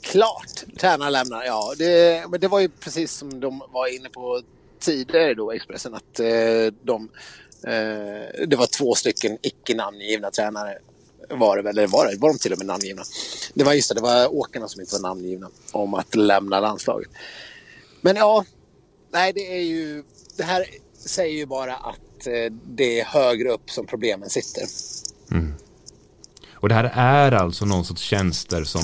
Klart, 0.00 0.78
tränare 0.78 1.10
lämnar. 1.10 1.44
Ja, 1.44 1.74
det, 1.78 2.24
men 2.30 2.40
det 2.40 2.48
var 2.48 2.60
ju 2.60 2.68
precis 2.68 3.12
som 3.12 3.40
de 3.40 3.62
var 3.72 3.96
inne 3.96 4.08
på 4.08 4.42
tidigare 4.80 5.34
då, 5.34 5.52
Expressen, 5.52 5.94
att 5.94 6.20
eh, 6.20 6.26
de, 6.82 7.08
eh, 7.66 8.46
det 8.46 8.56
var 8.56 8.66
två 8.78 8.94
stycken 8.94 9.38
icke 9.42 9.74
namngivna 9.74 10.30
tränare 10.30 10.78
var 11.28 11.56
det 11.56 11.62
väl, 11.62 11.78
eller 11.78 11.88
var 11.88 12.06
det, 12.06 12.16
var 12.18 12.28
de 12.28 12.38
till 12.38 12.52
och 12.52 12.58
med 12.58 12.66
namngivna? 12.66 13.02
Det 13.54 13.64
var 13.64 13.72
just 13.72 13.88
det, 13.88 13.94
det 13.94 14.00
var 14.00 14.34
åkarna 14.34 14.68
som 14.68 14.80
inte 14.80 14.94
var 14.94 15.08
namngivna 15.08 15.50
om 15.72 15.94
att 15.94 16.14
lämna 16.14 16.60
landslaget. 16.60 17.10
Men 18.00 18.16
ja, 18.16 18.44
nej 19.12 19.32
det 19.32 19.58
är 19.58 19.62
ju, 19.62 20.04
det 20.36 20.42
här 20.42 20.66
säger 20.94 21.36
ju 21.36 21.46
bara 21.46 21.76
att 21.76 22.00
Eh, 22.26 22.52
det 22.64 23.00
är 23.00 23.04
högre 23.04 23.48
upp 23.48 23.70
som 23.70 23.86
problemen 23.86 24.30
sitter. 24.30 24.64
Mm. 25.30 25.54
Och 26.52 26.68
det 26.68 26.74
här 26.74 26.92
är 26.94 27.32
alltså 27.32 27.64
någon 27.64 27.84
sorts 27.84 28.02
tjänster 28.02 28.64
som 28.64 28.82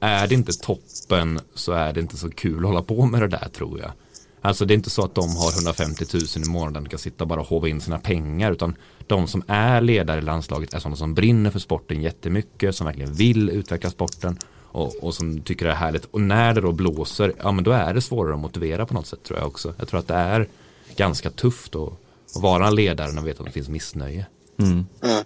är 0.00 0.26
det 0.26 0.34
inte 0.34 0.52
toppen 0.52 1.40
så 1.54 1.72
är 1.72 1.92
det 1.92 2.00
inte 2.00 2.16
så 2.16 2.30
kul 2.30 2.58
att 2.58 2.64
hålla 2.64 2.82
på 2.82 3.06
med 3.06 3.22
det 3.22 3.28
där 3.28 3.48
tror 3.48 3.80
jag. 3.80 3.92
Alltså 4.40 4.64
det 4.64 4.74
är 4.74 4.76
inte 4.76 4.90
så 4.90 5.04
att 5.04 5.14
de 5.14 5.36
har 5.36 5.52
150 5.52 6.04
000 6.12 6.22
i 6.46 6.48
månaden 6.48 6.82
och 6.82 6.90
kan 6.90 6.98
sitta 6.98 7.26
bara 7.26 7.40
och 7.40 7.46
hova 7.46 7.68
in 7.68 7.80
sina 7.80 7.98
pengar 7.98 8.52
utan 8.52 8.76
de 9.06 9.26
som 9.26 9.42
är 9.46 9.80
ledare 9.80 10.18
i 10.18 10.22
landslaget 10.22 10.74
är 10.74 10.78
sådana 10.78 10.96
som 10.96 11.14
brinner 11.14 11.50
för 11.50 11.58
sporten 11.58 12.02
jättemycket, 12.02 12.76
som 12.76 12.86
verkligen 12.86 13.12
vill 13.12 13.50
utveckla 13.50 13.90
sporten 13.90 14.38
och, 14.76 15.04
och, 15.04 15.14
som 15.14 15.40
tycker 15.40 15.66
det 15.66 15.72
är 15.72 15.76
härligt. 15.76 16.04
Och 16.04 16.20
när 16.20 16.54
det 16.54 16.60
då 16.60 16.72
blåser, 16.72 17.32
ja 17.42 17.52
men 17.52 17.64
då 17.64 17.70
är 17.70 17.94
det 17.94 18.00
svårare 18.00 18.34
att 18.34 18.40
motivera 18.40 18.86
på 18.86 18.94
något 18.94 19.06
sätt 19.06 19.22
tror 19.22 19.38
jag 19.38 19.48
också. 19.48 19.74
Jag 19.78 19.88
tror 19.88 20.00
att 20.00 20.08
det 20.08 20.14
är 20.14 20.48
ganska 20.96 21.30
tufft 21.30 21.74
att, 21.74 21.92
att 22.34 22.42
vara 22.42 22.66
en 22.66 22.74
ledare 22.74 23.06
när 23.06 23.14
man 23.14 23.24
vet 23.24 23.40
att 23.40 23.46
det 23.46 23.52
finns 23.52 23.68
missnöje. 23.68 24.26
Mm. 24.58 24.86
Mm. 25.02 25.24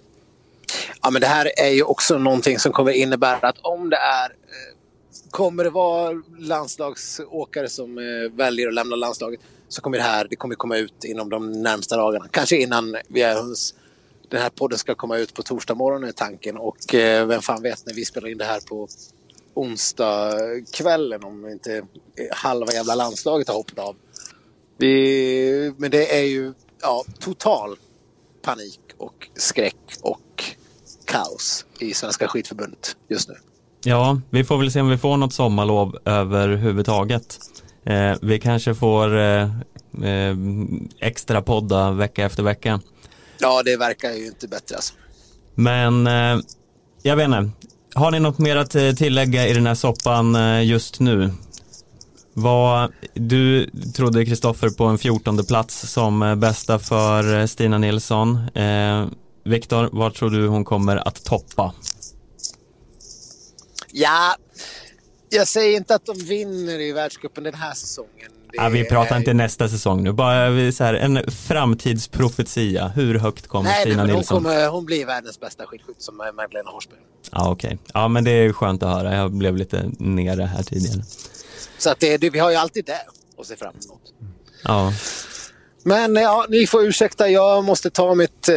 Ja 1.01 1.09
men 1.09 1.21
det 1.21 1.27
här 1.27 1.51
är 1.57 1.69
ju 1.69 1.83
också 1.83 2.17
någonting 2.17 2.59
som 2.59 2.71
kommer 2.71 2.91
innebära 2.91 3.47
att 3.49 3.57
om 3.61 3.89
det 3.89 3.97
är 3.97 4.25
eh, 4.29 4.77
Kommer 5.29 5.63
det 5.63 5.69
vara 5.69 6.21
landslagsåkare 6.39 7.69
som 7.69 7.97
eh, 7.97 8.37
väljer 8.37 8.67
att 8.67 8.73
lämna 8.73 8.95
landslaget 8.95 9.39
så 9.67 9.81
kommer 9.81 9.97
det 9.97 10.03
här 10.03 10.27
det 10.29 10.35
kommer 10.35 10.55
komma 10.55 10.77
ut 10.77 11.03
inom 11.03 11.29
de 11.29 11.51
närmsta 11.51 11.97
dagarna. 11.97 12.27
Kanske 12.31 12.57
innan 12.57 12.97
vi 13.07 13.21
är 13.21 13.41
hos 13.41 13.75
den 14.29 14.41
här 14.41 14.49
podden 14.49 14.77
ska 14.77 14.95
komma 14.95 15.17
ut 15.17 15.33
på 15.33 15.43
torsdag 15.43 15.75
morgon 15.75 16.03
är 16.03 16.11
tanken 16.11 16.57
och 16.57 16.95
eh, 16.95 17.25
vem 17.25 17.41
fan 17.41 17.61
vet 17.61 17.85
när 17.85 17.93
vi 17.93 18.05
spelar 18.05 18.27
in 18.27 18.37
det 18.37 18.45
här 18.45 18.59
på 18.59 18.87
onsdag 19.53 20.33
kvällen 20.71 21.23
om 21.23 21.49
inte 21.49 21.83
halva 22.31 22.73
jävla 22.73 22.95
landslaget 22.95 23.47
har 23.47 23.55
hoppat 23.55 23.79
av. 23.79 23.95
Vi, 24.77 25.73
men 25.77 25.91
det 25.91 26.19
är 26.19 26.23
ju 26.23 26.53
ja, 26.81 27.03
total 27.19 27.75
panik 28.41 28.79
och 28.97 29.27
skräck 29.35 29.75
och 30.01 30.43
kaos 31.05 31.65
i 31.79 31.93
Svenska 31.93 32.27
skidförbundet 32.27 32.95
just 33.09 33.29
nu. 33.29 33.35
Ja, 33.83 34.21
vi 34.29 34.43
får 34.43 34.57
väl 34.57 34.71
se 34.71 34.81
om 34.81 34.89
vi 34.89 34.97
får 34.97 35.17
något 35.17 35.33
sommarlov 35.33 35.97
överhuvudtaget. 36.05 37.39
Eh, 37.85 38.13
vi 38.21 38.39
kanske 38.39 38.75
får 38.75 39.17
eh, 39.17 39.41
eh, 40.03 40.35
extra 40.99 41.41
podda 41.41 41.91
vecka 41.91 42.25
efter 42.25 42.43
vecka. 42.43 42.81
Ja, 43.39 43.63
det 43.63 43.77
verkar 43.77 44.11
ju 44.11 44.25
inte 44.25 44.47
bättre 44.47 44.75
alltså. 44.75 44.93
Men 45.55 46.07
eh, 46.07 46.39
jag 47.01 47.15
vet 47.15 47.25
inte, 47.25 47.49
har 47.95 48.11
ni 48.11 48.19
något 48.19 48.37
mer 48.37 48.55
att 48.55 48.75
eh, 48.75 48.91
tillägga 48.91 49.47
i 49.47 49.53
den 49.53 49.67
här 49.67 49.75
soppan 49.75 50.35
eh, 50.35 50.63
just 50.65 50.99
nu? 50.99 51.31
Vad, 52.33 52.91
du 53.13 53.69
trodde 53.95 54.25
Kristoffer 54.25 54.69
på 54.69 54.85
en 54.85 54.97
14 54.97 55.45
plats 55.45 55.91
som 55.91 56.39
bästa 56.39 56.79
för 56.79 57.47
Stina 57.47 57.77
Nilsson. 57.77 58.35
Eh, 58.55 59.07
Viktor, 59.43 59.89
vad 59.91 60.13
tror 60.13 60.29
du 60.29 60.47
hon 60.47 60.65
kommer 60.65 61.07
att 61.07 61.23
toppa? 61.25 61.73
Ja, 63.91 64.35
jag 65.29 65.47
säger 65.47 65.77
inte 65.77 65.95
att 65.95 66.05
de 66.05 66.17
vinner 66.17 66.79
i 66.79 66.91
världscupen 66.91 67.43
den 67.43 67.53
här 67.53 67.73
säsongen. 67.73 68.31
Ja, 68.53 68.69
vi 68.69 68.85
pratar 68.85 69.17
inte 69.17 69.33
nästa 69.33 69.69
säsong 69.69 70.03
nu, 70.03 70.11
bara 70.11 70.71
så 70.71 70.83
här, 70.83 70.93
en 70.93 71.31
framtidsprofetia. 71.31 72.87
Hur 72.87 73.19
högt 73.19 73.47
kommer 73.47 73.69
Nej, 73.69 73.81
Stina 73.81 74.05
men 74.05 74.15
Nilsson? 74.15 74.35
Hon, 74.35 74.43
kommer, 74.43 74.67
hon 74.67 74.85
blir 74.85 75.05
världens 75.05 75.39
bästa 75.39 75.65
skidskytt 75.65 76.01
som 76.01 76.17
Magdalena 76.17 76.71
Horsberg. 76.71 76.99
Ja, 77.31 77.51
okej. 77.51 77.67
Okay. 77.67 77.77
Ja, 77.93 78.07
men 78.07 78.23
det 78.23 78.31
är 78.31 78.53
skönt 78.53 78.83
att 78.83 78.89
höra. 78.89 79.15
Jag 79.15 79.31
blev 79.31 79.57
lite 79.57 79.91
nere 79.99 80.43
här 80.43 80.63
tidigare. 80.63 81.03
Så 81.81 81.89
att 81.89 81.99
det, 81.99 82.29
vi 82.29 82.39
har 82.39 82.51
ju 82.51 82.55
alltid 82.55 82.85
det 82.85 83.01
att 83.37 83.47
se 83.47 83.55
fram 83.55 83.73
emot. 83.85 84.01
Ja. 84.63 84.93
Men 85.83 86.15
ja, 86.15 86.45
ni 86.49 86.67
får 86.67 86.83
ursäkta, 86.83 87.29
jag 87.29 87.63
måste 87.63 87.89
ta 87.89 88.15
mitt, 88.15 88.49
eh, 88.49 88.55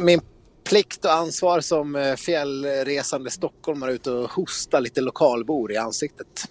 min 0.00 0.20
plikt 0.68 1.04
och 1.04 1.12
ansvar 1.12 1.60
som 1.60 1.96
eh, 1.96 2.14
fjällresande 2.14 3.30
stockholmare 3.30 3.92
ut 3.92 4.06
och 4.06 4.30
hosta 4.30 4.80
lite 4.80 5.00
lokalbor 5.00 5.72
i 5.72 5.76
ansiktet. 5.76 6.48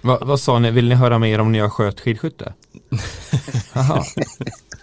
Va, 0.00 0.18
vad 0.22 0.40
sa 0.40 0.58
ni, 0.58 0.70
vill 0.70 0.88
ni 0.88 0.94
höra 0.94 1.18
mer 1.18 1.38
om 1.38 1.52
när 1.52 1.58
jag 1.58 1.72
sköt 1.72 2.00
skidskytte? 2.00 2.54
Jaha. 3.72 4.04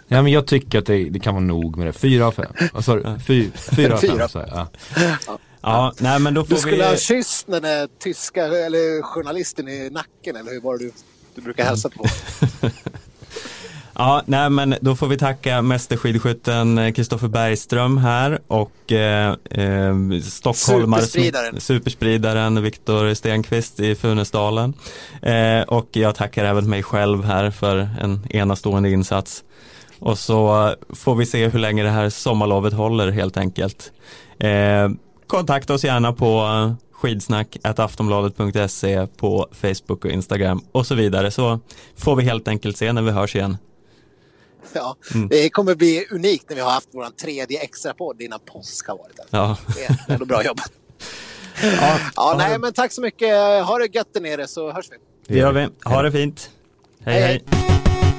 Ja 0.08 0.22
men 0.22 0.32
jag 0.32 0.48
tycker 0.48 0.80
att 0.80 0.86
det, 0.86 1.10
det, 1.10 1.20
kan 1.20 1.34
vara 1.34 1.44
nog 1.44 1.78
med 1.78 1.88
det. 1.88 1.94
Fyra 1.94 2.28
av 2.28 2.32
fem. 2.32 2.54
Vad 2.74 2.86
sa 2.86 2.96
du? 2.96 3.20
Fy, 3.28 3.52
fyra 3.52 3.94
av 3.94 3.98
fem. 3.98 4.30
Så, 4.30 4.46
ja. 4.48 4.68
Ja. 5.28 5.40
Ja, 5.62 5.94
nej 6.00 6.20
men 6.20 6.34
då 6.34 6.46
får 6.46 6.56
du 6.56 6.62
skulle 6.62 6.76
vi... 6.76 6.84
ha 6.84 6.98
kysst 6.98 7.48
den 7.48 7.62
där 7.62 7.90
tyska 8.00 8.46
eller 8.46 9.02
journalisten 9.02 9.68
i 9.68 9.90
nacken 9.90 10.36
eller 10.36 10.52
hur 10.52 10.62
var 10.62 10.78
det 10.78 10.84
du, 10.84 10.92
du 11.36 11.42
brukar 11.42 11.64
hälsa 11.64 11.90
på? 11.90 12.06
Ja, 14.00 14.22
nej 14.26 14.50
men 14.50 14.76
då 14.82 14.96
får 14.96 15.08
vi 15.08 15.18
tacka 15.18 15.62
mästerskidskytten 15.62 16.94
Kristoffer 16.94 17.28
Bergström 17.28 17.98
här 17.98 18.40
och 18.48 18.92
eh, 18.92 19.36
eh, 19.52 19.96
stockholmare 20.24 21.02
superspridaren, 21.02 21.62
superspridaren 21.62 22.64
Viktor 22.64 23.14
Stenqvist 23.14 23.80
i 23.80 23.96
Funäsdalen. 23.96 24.74
Eh, 25.22 25.62
och 25.62 25.88
jag 25.92 26.16
tackar 26.16 26.46
även 26.46 26.70
mig 26.70 26.84
själv 26.84 27.24
här 27.24 27.52
för 27.52 27.90
en 28.02 28.28
enastående 28.30 28.90
insats. 28.90 29.44
Och 30.00 30.18
så 30.18 30.76
får 30.90 31.16
vi 31.16 31.26
se 31.26 31.48
hur 31.48 31.60
länge 31.60 31.84
det 31.84 31.90
här 31.90 32.10
sommarlovet 32.10 32.74
håller 32.74 33.12
helt 33.12 33.38
enkelt. 33.38 33.92
Eh, 34.40 34.90
kontakta 35.30 35.74
oss 35.74 35.84
gärna 35.84 36.14
på 36.14 36.50
skidsnack 36.92 37.58
aftonbladet.se 37.64 39.08
på 39.08 39.48
Facebook 39.52 40.06
och 40.06 40.12
Instagram 40.12 40.62
och 40.72 40.88
så 40.88 40.96
vidare 40.96 41.32
så 41.32 41.60
får 41.98 42.16
vi 42.16 42.24
helt 42.24 42.48
enkelt 42.48 42.78
se 42.78 42.94
när 42.94 43.02
vi 43.02 43.12
hörs 43.12 43.36
igen. 43.36 43.58
Ja, 44.74 44.96
mm. 45.14 45.28
Det 45.28 45.50
kommer 45.50 45.76
bli 45.76 46.06
unikt 46.12 46.50
när 46.50 46.56
vi 46.56 46.62
har 46.62 46.72
haft 46.72 46.90
vår 46.92 47.06
tredje 47.06 47.60
extra 47.60 47.94
podd 47.94 48.22
innan 48.22 48.40
påsk 48.46 48.88
har 48.88 48.98
varit. 48.98 49.20
Ja. 49.30 49.58
Det 49.76 49.84
är 49.84 50.14
ändå 50.14 50.26
bra 50.26 50.44
jobbat. 50.44 50.72
Ja, 51.62 52.00
ja, 52.16 52.36
nej, 52.38 52.60
men 52.60 52.74
tack 52.74 52.92
så 52.92 53.02
mycket. 53.02 53.30
Ha 53.66 53.78
det 53.78 53.96
gött 53.96 54.14
där 54.14 54.22
nere 54.22 54.48
så 54.48 54.72
hörs 54.72 54.86
vi. 54.92 54.96
Det 55.28 55.40
gör 55.40 55.52
vi. 55.52 55.70
Ha 55.84 56.02
det 56.02 56.12
fint. 56.12 56.50
hej. 57.06 57.22
hej. 57.22 57.44
hej. 57.52 58.19